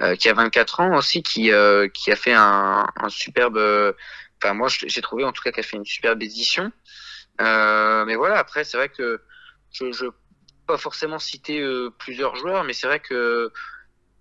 euh, 0.00 0.14
qui 0.14 0.28
a 0.28 0.34
24 0.34 0.80
ans 0.80 0.96
aussi, 0.96 1.22
qui, 1.22 1.50
euh, 1.50 1.88
qui 1.88 2.12
a 2.12 2.16
fait 2.16 2.34
un, 2.34 2.86
superbe. 3.08 3.58
Enfin, 4.42 4.54
moi, 4.54 4.68
j'ai 4.68 5.02
trouvé 5.02 5.24
en 5.24 5.32
tout 5.32 5.42
cas 5.42 5.50
qu'elle 5.50 5.64
a 5.64 5.66
fait 5.66 5.76
une 5.76 5.84
superbe 5.84 6.22
édition. 6.22 6.70
mais 7.40 8.14
voilà, 8.14 8.38
après, 8.38 8.64
c'est 8.64 8.76
vrai 8.76 8.88
que 8.88 9.20
je, 9.72 9.90
je 9.92 10.06
pas 10.66 10.78
forcément 10.78 11.18
citer 11.18 11.64
plusieurs 11.98 12.36
joueurs, 12.36 12.64
mais 12.64 12.72
c'est 12.72 12.86
vrai 12.86 13.00
que 13.00 13.52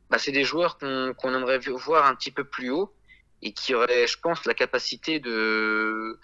bah, 0.09 0.17
c'est 0.19 0.31
des 0.31 0.43
joueurs 0.43 0.77
qu'on 0.77 1.13
qu'on 1.17 1.33
aimerait 1.33 1.57
voir 1.57 2.05
un 2.05 2.15
petit 2.15 2.31
peu 2.31 2.43
plus 2.43 2.69
haut 2.69 2.94
et 3.41 3.53
qui 3.53 3.73
auraient, 3.75 4.07
je 4.07 4.17
pense, 4.19 4.45
la 4.45 4.53
capacité 4.53 5.19
de 5.19 6.19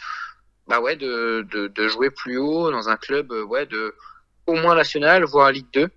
bah 0.68 0.80
ouais 0.80 0.96
de, 0.96 1.46
de, 1.52 1.88
jouer 1.88 2.12
plus 2.12 2.38
haut 2.38 2.72
dans 2.72 2.88
un 2.88 2.96
club 2.96 3.32
ouais 3.32 3.66
de 3.66 3.96
au 4.46 4.54
moins 4.54 4.76
national 4.76 5.26
voire 5.26 5.52
Ligue 5.52 5.68
2 5.74 5.90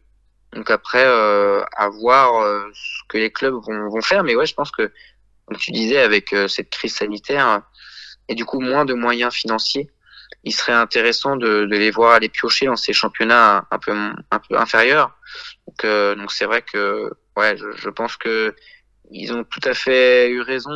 donc 0.55 0.71
après, 0.71 1.05
euh, 1.05 1.65
à 1.77 1.89
voir 1.89 2.41
euh, 2.43 2.71
ce 2.73 3.03
que 3.09 3.19
les 3.19 3.31
clubs 3.31 3.55
vont, 3.55 3.91
vont, 3.91 4.03
faire. 4.03 4.23
Mais 4.23 4.37
ouais, 4.37 4.47
je 4.47 4.55
pense 4.55 4.71
que, 4.71 4.93
comme 5.47 5.57
tu 5.59 5.73
disais, 5.73 5.99
avec 5.99 6.33
euh, 6.33 6.47
cette 6.49 6.71
crise 6.71 6.95
sanitaire 6.95 7.63
et 8.29 8.35
du 8.35 8.45
coup 8.45 8.61
moins 8.61 8.85
de 8.85 8.95
moyens 8.95 9.35
financiers, 9.35 9.91
il 10.45 10.53
serait 10.53 10.73
intéressant 10.73 11.37
de, 11.37 11.65
de 11.65 11.77
les 11.77 11.91
voir 11.91 12.13
aller 12.13 12.29
piocher 12.29 12.67
dans 12.67 12.77
ces 12.77 12.93
championnats 12.93 13.67
un 13.71 13.79
peu, 13.79 13.93
un 13.93 14.39
peu 14.39 14.57
inférieurs. 14.57 15.17
Donc 15.67 15.85
euh, 15.85 16.15
donc 16.15 16.31
c'est 16.33 16.45
vrai 16.47 16.63
que 16.63 17.11
ouais, 17.37 17.57
je, 17.57 17.73
je, 17.77 17.91
pense 17.91 18.17
que 18.17 18.55
ils 19.11 19.33
ont 19.33 19.45
tout 19.45 19.61
à 19.65 19.75
fait 19.75 20.31
eu 20.31 20.41
raison 20.41 20.71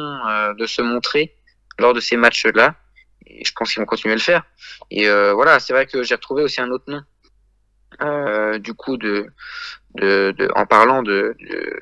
de 0.58 0.66
se 0.66 0.82
montrer 0.82 1.34
lors 1.78 1.94
de 1.94 2.00
ces 2.00 2.16
matchs-là. 2.16 2.74
Et 3.26 3.44
je 3.44 3.52
pense 3.52 3.72
qu'ils 3.72 3.80
vont 3.80 3.86
continuer 3.86 4.12
à 4.12 4.16
le 4.16 4.22
faire. 4.22 4.44
Et 4.90 5.08
voilà, 5.08 5.60
c'est 5.60 5.72
vrai 5.72 5.86
que 5.86 6.02
j'ai 6.02 6.14
retrouvé 6.14 6.42
aussi 6.42 6.60
un 6.60 6.70
autre 6.70 6.84
nom 6.88 7.02
euh, 8.02 8.58
du 8.58 8.74
coup 8.74 8.96
de, 8.96 9.26
de, 9.94 10.34
de, 10.36 10.48
en 10.54 10.66
parlant 10.66 11.02
de, 11.02 11.36
de 11.40 11.80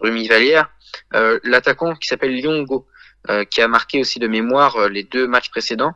Rumi 0.00 0.28
Valière, 0.28 0.70
euh, 1.14 1.38
l'attaquant 1.44 1.94
qui 1.94 2.08
s'appelle 2.08 2.40
Lyongo, 2.40 2.86
euh, 3.28 3.44
qui 3.44 3.60
a 3.60 3.68
marqué 3.68 4.00
aussi 4.00 4.18
de 4.18 4.28
mémoire 4.28 4.76
euh, 4.76 4.88
les 4.88 5.04
deux 5.04 5.26
matchs 5.26 5.50
précédents, 5.50 5.94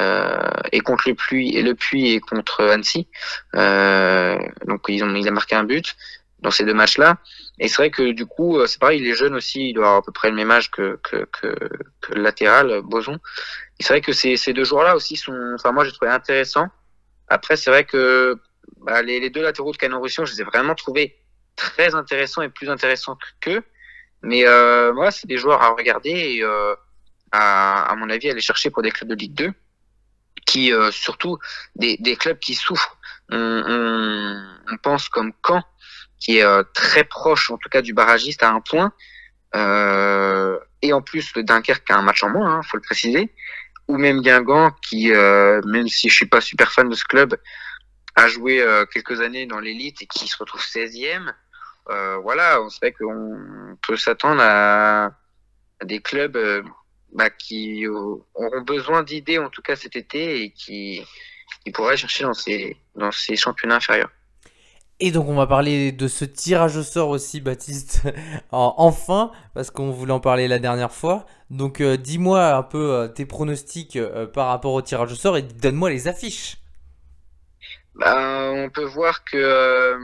euh, 0.00 0.38
et 0.72 0.80
contre 0.80 1.08
le 1.08 1.14
Puy 1.14 1.56
et 1.56 1.62
le 1.62 1.74
Puy 1.74 2.12
et 2.12 2.20
contre 2.20 2.62
Annecy. 2.64 3.08
donc 3.52 4.82
ils 4.88 5.02
ont, 5.02 5.14
il 5.14 5.26
a 5.26 5.32
marqué 5.32 5.56
un 5.56 5.64
but 5.64 5.96
dans 6.40 6.50
ces 6.50 6.64
deux 6.64 6.74
matchs-là. 6.74 7.18
Et 7.58 7.68
c'est 7.68 7.76
vrai 7.76 7.90
que 7.90 8.12
du 8.12 8.26
coup, 8.26 8.58
c'est 8.66 8.80
pareil, 8.80 9.00
il 9.00 9.06
est 9.06 9.14
jeune 9.14 9.34
aussi, 9.34 9.70
il 9.70 9.74
doit 9.74 9.86
avoir 9.86 9.98
à 9.98 10.02
peu 10.02 10.12
près 10.12 10.30
le 10.30 10.36
même 10.36 10.50
âge 10.50 10.70
que, 10.70 10.98
que, 11.02 11.26
que, 11.26 11.54
que 12.00 12.14
le 12.14 12.22
latéral, 12.22 12.80
Boson. 12.82 13.18
Et 13.78 13.82
c'est 13.82 13.92
vrai 13.92 14.00
que 14.00 14.12
ces, 14.12 14.36
ces 14.36 14.52
deux 14.52 14.64
joueurs-là 14.64 14.96
aussi 14.96 15.16
sont, 15.16 15.54
enfin 15.54 15.72
moi 15.72 15.84
j'ai 15.84 15.92
trouvé 15.92 16.10
intéressant. 16.10 16.68
Après, 17.28 17.56
c'est 17.56 17.70
vrai 17.70 17.84
que 17.84 18.36
bah, 18.78 19.02
les, 19.02 19.20
les, 19.20 19.30
deux 19.30 19.42
latéraux 19.42 19.72
de 19.72 19.76
Canon 19.76 20.00
Roussillon, 20.00 20.24
je 20.24 20.32
les 20.32 20.40
ai 20.40 20.44
vraiment 20.44 20.74
trouvés 20.74 21.16
très 21.56 21.94
intéressants 21.94 22.42
et 22.42 22.48
plus 22.48 22.68
intéressants 22.68 23.16
qu'eux. 23.40 23.62
Mais 24.22 24.46
euh, 24.46 24.92
moi, 24.92 25.10
c'est 25.10 25.26
des 25.26 25.38
joueurs 25.38 25.62
à 25.62 25.70
regarder 25.70 26.10
et 26.10 26.42
euh, 26.42 26.74
à, 27.32 27.90
à, 27.90 27.96
mon 27.96 28.10
avis, 28.10 28.30
aller 28.30 28.40
chercher 28.40 28.70
pour 28.70 28.82
des 28.82 28.90
clubs 28.90 29.08
de 29.08 29.14
Ligue 29.14 29.34
2, 29.34 29.52
qui 30.46 30.72
euh, 30.72 30.90
surtout 30.90 31.38
des, 31.76 31.96
des, 31.98 32.16
clubs 32.16 32.38
qui 32.38 32.54
souffrent. 32.54 32.98
On, 33.30 33.38
on, 33.38 34.72
on 34.72 34.76
pense 34.78 35.08
comme 35.08 35.32
Caen, 35.46 35.62
qui 36.20 36.38
est 36.38 36.44
euh, 36.44 36.62
très 36.74 37.04
proche, 37.04 37.50
en 37.50 37.56
tout 37.56 37.68
cas, 37.68 37.82
du 37.82 37.94
barragiste 37.94 38.42
à 38.42 38.50
un 38.50 38.60
point. 38.60 38.92
Euh, 39.56 40.58
et 40.82 40.92
en 40.92 41.02
plus, 41.02 41.34
le 41.34 41.42
Dunkerque 41.42 41.90
a 41.90 41.96
un 41.96 42.02
match 42.02 42.22
en 42.22 42.30
moins, 42.30 42.58
hein, 42.58 42.60
faut 42.62 42.76
le 42.76 42.82
préciser. 42.82 43.32
Ou 43.88 43.96
même 43.96 44.20
Guingamp, 44.20 44.70
qui, 44.82 45.12
euh, 45.12 45.60
même 45.64 45.88
si 45.88 46.08
je 46.08 46.14
suis 46.14 46.26
pas 46.26 46.40
super 46.40 46.72
fan 46.72 46.88
de 46.88 46.94
ce 46.94 47.04
club, 47.04 47.36
a 48.14 48.28
joué 48.28 48.60
euh, 48.60 48.84
quelques 48.86 49.20
années 49.20 49.46
dans 49.46 49.58
l'élite 49.58 50.02
et 50.02 50.06
qui 50.06 50.28
se 50.28 50.36
retrouve 50.36 50.60
16e. 50.60 51.32
Euh, 51.88 52.18
voilà, 52.18 52.62
on 52.62 52.68
sait 52.68 52.92
qu'on 52.92 53.76
peut 53.86 53.96
s'attendre 53.96 54.42
à, 54.44 55.12
des 55.82 56.00
clubs 56.00 56.36
euh, 56.36 56.62
bah, 57.12 57.30
qui 57.30 57.88
auront 57.88 58.60
besoin 58.64 59.02
d'idées, 59.02 59.38
en 59.38 59.48
tout 59.48 59.62
cas 59.62 59.74
cet 59.74 59.96
été, 59.96 60.42
et 60.42 60.50
qui, 60.52 61.02
qui 61.64 61.72
pourraient 61.72 61.96
chercher 61.96 62.24
dans 62.24 62.34
ces, 62.34 62.76
dans 62.94 63.10
ces 63.10 63.36
championnats 63.36 63.76
inférieurs. 63.76 64.10
Et 65.00 65.12
donc 65.12 65.28
on 65.28 65.34
va 65.34 65.46
parler 65.46 65.92
de 65.92 66.08
ce 66.08 66.24
tirage 66.24 66.76
au 66.76 66.82
sort 66.82 67.08
aussi, 67.08 67.40
Baptiste, 67.40 68.02
enfin, 68.52 69.32
parce 69.54 69.70
qu'on 69.70 69.90
voulait 69.90 70.12
en 70.12 70.20
parler 70.20 70.46
la 70.46 70.58
dernière 70.58 70.92
fois. 70.92 71.26
Donc 71.50 71.82
dis-moi 71.82 72.54
un 72.54 72.62
peu 72.62 73.10
tes 73.14 73.24
pronostics 73.24 73.98
par 74.34 74.48
rapport 74.48 74.74
au 74.74 74.82
tirage 74.82 75.12
au 75.12 75.16
sort 75.16 75.36
et 75.38 75.42
donne-moi 75.42 75.90
les 75.90 76.06
affiches. 76.06 76.60
Ben, 78.00 78.52
on 78.54 78.70
peut 78.70 78.84
voir 78.84 79.24
que, 79.24 79.36
euh, 79.36 79.98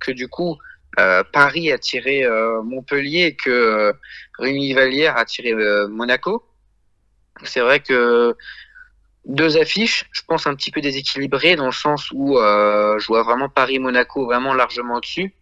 que 0.00 0.10
du 0.12 0.28
coup, 0.28 0.58
euh, 0.98 1.22
Paris 1.32 1.72
a 1.72 1.78
tiré 1.78 2.24
euh, 2.24 2.62
Montpellier 2.62 3.26
et 3.26 3.36
que 3.36 3.92
Rémi 4.38 4.74
Vallière 4.74 5.16
a 5.16 5.24
tiré 5.24 5.54
Monaco. 5.88 6.44
C'est 7.44 7.60
vrai 7.60 7.80
que 7.80 8.36
deux 9.26 9.56
affiches, 9.56 10.06
je 10.12 10.22
pense 10.26 10.46
un 10.46 10.54
petit 10.54 10.70
peu 10.70 10.80
déséquilibrées 10.80 11.56
dans 11.56 11.66
le 11.66 11.72
sens 11.72 12.10
où 12.12 12.36
je 12.36 13.06
vois 13.06 13.22
vraiment 13.22 13.48
Paris-Monaco 13.48 14.26
vraiment 14.26 14.52
largement 14.54 14.96
au-dessus. 14.96 15.34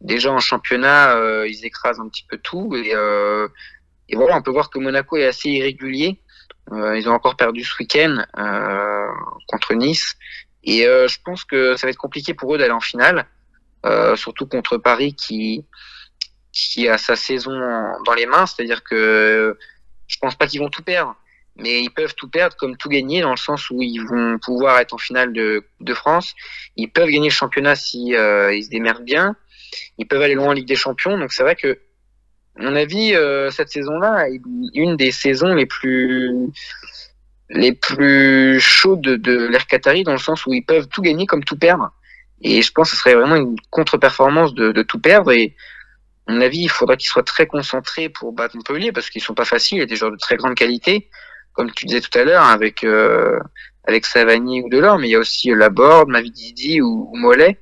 Déjà 0.00 0.32
en 0.32 0.40
championnat, 0.40 1.16
ils 1.46 1.64
écrasent 1.64 2.00
un 2.00 2.08
petit 2.08 2.24
peu 2.28 2.38
tout 2.38 2.74
et, 2.74 2.90
et 4.08 4.16
voilà, 4.16 4.36
on 4.36 4.42
peut 4.42 4.50
voir 4.50 4.68
que 4.68 4.78
Monaco 4.78 5.16
est 5.16 5.26
assez 5.26 5.48
irrégulier. 5.48 6.18
ils 6.72 7.08
ont 7.08 7.12
encore 7.12 7.36
perdu 7.36 7.62
ce 7.62 7.72
week-end 7.78 8.24
contre 9.46 9.74
Nice 9.74 10.16
et 10.62 10.86
euh, 10.86 11.08
je 11.08 11.18
pense 11.24 11.44
que 11.44 11.76
ça 11.76 11.86
va 11.86 11.90
être 11.90 11.96
compliqué 11.96 12.34
pour 12.34 12.54
eux 12.54 12.58
d'aller 12.58 12.72
en 12.72 12.80
finale, 12.80 13.26
euh, 13.86 14.16
surtout 14.16 14.46
contre 14.46 14.76
Paris 14.76 15.14
qui 15.14 15.64
qui 16.52 16.88
a 16.88 16.98
sa 16.98 17.14
saison 17.14 17.52
dans 18.04 18.14
les 18.14 18.26
mains. 18.26 18.44
C'est-à-dire 18.46 18.82
que 18.82 19.56
je 20.08 20.18
pense 20.18 20.34
pas 20.34 20.46
qu'ils 20.46 20.60
vont 20.60 20.68
tout 20.68 20.82
perdre, 20.82 21.16
mais 21.56 21.82
ils 21.82 21.90
peuvent 21.90 22.14
tout 22.14 22.28
perdre 22.28 22.56
comme 22.56 22.76
tout 22.76 22.88
gagner 22.88 23.20
dans 23.20 23.30
le 23.30 23.36
sens 23.36 23.70
où 23.70 23.82
ils 23.82 24.00
vont 24.00 24.38
pouvoir 24.38 24.78
être 24.78 24.94
en 24.94 24.98
finale 24.98 25.32
de, 25.32 25.64
de 25.80 25.94
France. 25.94 26.34
Ils 26.76 26.90
peuvent 26.90 27.08
gagner 27.08 27.28
le 27.28 27.34
championnat 27.34 27.74
si 27.74 28.14
euh, 28.14 28.54
ils 28.54 28.64
se 28.64 28.70
démerdent 28.70 29.04
bien. 29.04 29.36
Ils 29.98 30.06
peuvent 30.06 30.22
aller 30.22 30.34
loin 30.34 30.48
en 30.48 30.52
Ligue 30.52 30.68
des 30.68 30.76
Champions. 30.76 31.18
Donc 31.18 31.32
c'est 31.32 31.42
vrai 31.42 31.56
que, 31.56 31.78
à 32.58 32.62
mon 32.62 32.74
avis, 32.74 33.14
euh, 33.14 33.50
cette 33.50 33.68
saison-là 33.70 34.28
est 34.28 34.40
une 34.74 34.96
des 34.96 35.10
saisons 35.10 35.54
les 35.54 35.66
plus 35.66 36.50
les 37.50 37.72
plus 37.72 38.60
chauds 38.60 38.96
de, 38.96 39.16
de 39.16 39.48
l'Air 39.48 39.66
Qatari 39.66 40.04
dans 40.04 40.12
le 40.12 40.18
sens 40.18 40.46
où 40.46 40.52
ils 40.52 40.64
peuvent 40.64 40.86
tout 40.88 41.02
gagner 41.02 41.26
comme 41.26 41.44
tout 41.44 41.58
perdre. 41.58 41.92
Et 42.42 42.62
je 42.62 42.72
pense 42.72 42.90
que 42.90 42.96
ce 42.96 43.02
serait 43.02 43.14
vraiment 43.14 43.36
une 43.36 43.56
contre-performance 43.70 44.54
de, 44.54 44.82
tout 44.82 44.98
perdre. 44.98 45.32
Et 45.32 45.54
à 46.26 46.32
mon 46.32 46.40
avis, 46.40 46.60
il 46.60 46.70
faudra 46.70 46.96
qu'ils 46.96 47.08
soient 47.08 47.22
très 47.22 47.46
concentrés 47.46 48.08
pour 48.08 48.32
battre 48.32 48.56
Montpellier 48.56 48.92
parce 48.92 49.10
qu'ils 49.10 49.22
sont 49.22 49.34
pas 49.34 49.44
faciles. 49.44 49.82
A 49.82 49.86
des 49.86 49.96
joueurs 49.96 50.12
de 50.12 50.16
très 50.16 50.36
grande 50.36 50.54
qualité, 50.54 51.10
comme 51.60 51.70
tu 51.72 51.84
disais 51.84 52.00
tout 52.00 52.18
à 52.18 52.24
l'heure, 52.24 52.44
avec 52.44 52.84
euh, 52.84 53.38
avec 53.84 54.06
Savani 54.06 54.62
ou 54.62 54.70
Delors, 54.70 54.98
mais 54.98 55.08
il 55.08 55.10
y 55.10 55.14
a 55.14 55.18
aussi 55.18 55.50
Laborde, 55.50 56.08
Mavididi 56.08 56.80
ou, 56.80 57.10
Mollet, 57.14 57.58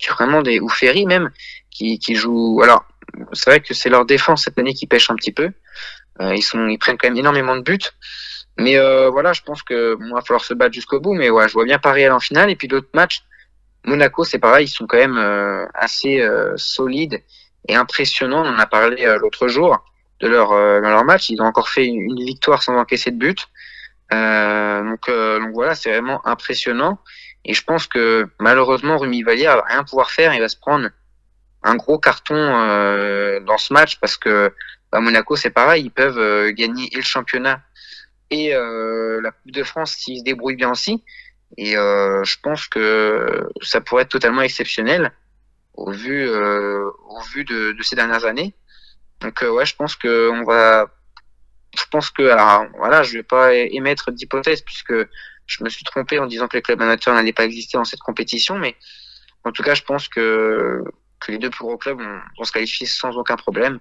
qui 0.00 0.08
vraiment 0.08 0.42
des 0.42 0.58
ou 0.58 0.68
Ferry 0.68 1.06
même, 1.06 1.30
qui, 1.70 2.00
qui 2.00 2.16
jouent. 2.16 2.60
Alors, 2.64 2.84
c'est 3.32 3.50
vrai 3.50 3.60
que 3.60 3.72
c'est 3.72 3.88
leur 3.88 4.04
défense 4.04 4.42
cette 4.42 4.58
année 4.58 4.74
qui 4.74 4.88
pêche 4.88 5.10
un 5.10 5.14
petit 5.14 5.30
peu. 5.30 5.52
Euh, 6.20 6.34
ils 6.34 6.42
sont, 6.42 6.66
ils 6.66 6.78
prennent 6.78 6.98
quand 6.98 7.06
même 7.06 7.16
énormément 7.16 7.56
de 7.56 7.62
buts. 7.62 7.78
Mais 8.58 8.78
euh, 8.78 9.10
voilà, 9.10 9.32
je 9.32 9.42
pense 9.42 9.62
que 9.62 9.94
bon, 9.94 10.12
va 10.12 10.20
falloir 10.20 10.44
se 10.44 10.54
battre 10.54 10.74
jusqu'au 10.74 10.98
bout. 10.98 11.14
Mais 11.14 11.30
ouais, 11.30 11.46
je 11.46 11.52
vois 11.52 11.64
bien 11.64 11.78
Paris 11.78 12.02
aller 12.02 12.14
en 12.14 12.18
finale. 12.18 12.50
Et 12.50 12.56
puis 12.56 12.66
d'autres 12.66 12.90
matchs, 12.94 13.22
Monaco, 13.84 14.24
c'est 14.24 14.40
pareil, 14.40 14.66
ils 14.66 14.70
sont 14.70 14.86
quand 14.88 14.98
même 14.98 15.18
euh, 15.18 15.66
assez 15.74 16.20
euh, 16.20 16.54
solides 16.56 17.22
et 17.68 17.76
impressionnants. 17.76 18.44
On 18.44 18.54
en 18.54 18.58
a 18.58 18.66
parlé 18.66 19.04
euh, 19.04 19.18
l'autre 19.18 19.46
jour 19.46 19.84
de 20.20 20.28
leur, 20.28 20.52
euh, 20.52 20.80
dans 20.80 20.90
leur 20.90 21.04
match. 21.04 21.28
Ils 21.30 21.40
ont 21.40 21.46
encore 21.46 21.68
fait 21.68 21.86
une, 21.86 22.24
victoire 22.24 22.62
sans 22.62 22.76
encaisser 22.76 23.10
de 23.10 23.18
but. 23.18 23.48
donc, 24.10 25.08
donc 25.08 25.52
voilà, 25.52 25.74
c'est 25.74 25.90
vraiment 25.90 26.26
impressionnant. 26.26 26.98
Et 27.44 27.52
je 27.52 27.62
pense 27.62 27.86
que 27.86 28.26
malheureusement, 28.40 28.96
Rumi 28.96 29.22
Vallière 29.22 29.56
va 29.56 29.64
rien 29.68 29.84
pouvoir 29.84 30.10
faire. 30.10 30.34
Il 30.34 30.40
va 30.40 30.48
se 30.48 30.56
prendre 30.56 30.88
un 31.62 31.76
gros 31.76 31.98
carton 31.98 32.36
dans 33.40 33.58
ce 33.58 33.72
match 33.72 33.98
parce 34.00 34.16
que 34.16 34.52
bah, 34.92 35.00
Monaco, 35.00 35.36
c'est 35.36 35.50
pareil, 35.50 35.84
ils 35.84 35.90
peuvent 35.90 36.52
gagner 36.52 36.88
et 36.92 36.96
le 36.96 37.02
championnat 37.02 37.60
et 38.30 38.50
la 38.50 39.30
Coupe 39.30 39.50
de 39.50 39.62
France 39.64 39.92
s'ils 39.92 40.20
se 40.20 40.24
débrouillent 40.24 40.56
bien 40.56 40.70
aussi. 40.70 41.02
Et 41.56 41.76
euh, 41.76 42.24
je 42.24 42.36
pense 42.42 42.66
que 42.66 43.48
ça 43.62 43.80
pourrait 43.80 44.02
être 44.02 44.10
totalement 44.10 44.42
exceptionnel 44.42 45.12
au 45.74 45.90
vu, 45.90 46.28
euh, 46.28 46.88
au 47.08 47.20
vu 47.32 47.44
de, 47.44 47.72
de, 47.72 47.82
ces 47.82 47.96
dernières 47.96 48.24
années. 48.24 48.54
Donc 49.24 49.42
euh, 49.42 49.50
ouais, 49.50 49.64
je 49.64 49.74
pense 49.74 49.96
que 49.96 50.30
on 50.30 50.44
va, 50.44 50.86
je 51.76 51.84
pense 51.90 52.10
que 52.10 52.22
alors 52.28 52.66
voilà, 52.76 53.02
je 53.02 53.14
vais 53.14 53.22
pas 53.22 53.54
émettre 53.54 54.12
d'hypothèse 54.12 54.60
puisque 54.60 54.94
je 55.46 55.64
me 55.64 55.68
suis 55.70 55.84
trompé 55.84 56.18
en 56.18 56.26
disant 56.26 56.46
que 56.46 56.56
les 56.58 56.62
clubs 56.62 56.80
amateurs 56.80 57.14
n'allaient 57.14 57.32
pas 57.32 57.46
exister 57.46 57.78
dans 57.78 57.84
cette 57.84 58.00
compétition, 58.00 58.58
mais 58.58 58.76
en 59.44 59.52
tout 59.52 59.62
cas, 59.62 59.74
je 59.74 59.82
pense 59.82 60.08
que 60.08 60.84
que 61.20 61.32
les 61.32 61.38
deux 61.38 61.48
plus 61.48 61.64
gros 61.64 61.78
clubs 61.78 61.98
vont, 61.98 62.44
se 62.44 62.52
qualifier 62.52 62.86
sans 62.86 63.16
aucun 63.16 63.36
problème. 63.36 63.80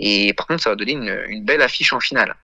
Et 0.00 0.32
par 0.34 0.48
contre, 0.48 0.62
ça 0.64 0.70
va 0.70 0.76
donner 0.76 0.94
une 1.28 1.44
belle 1.44 1.62
affiche 1.62 1.92
en 1.92 2.00
finale. 2.00 2.32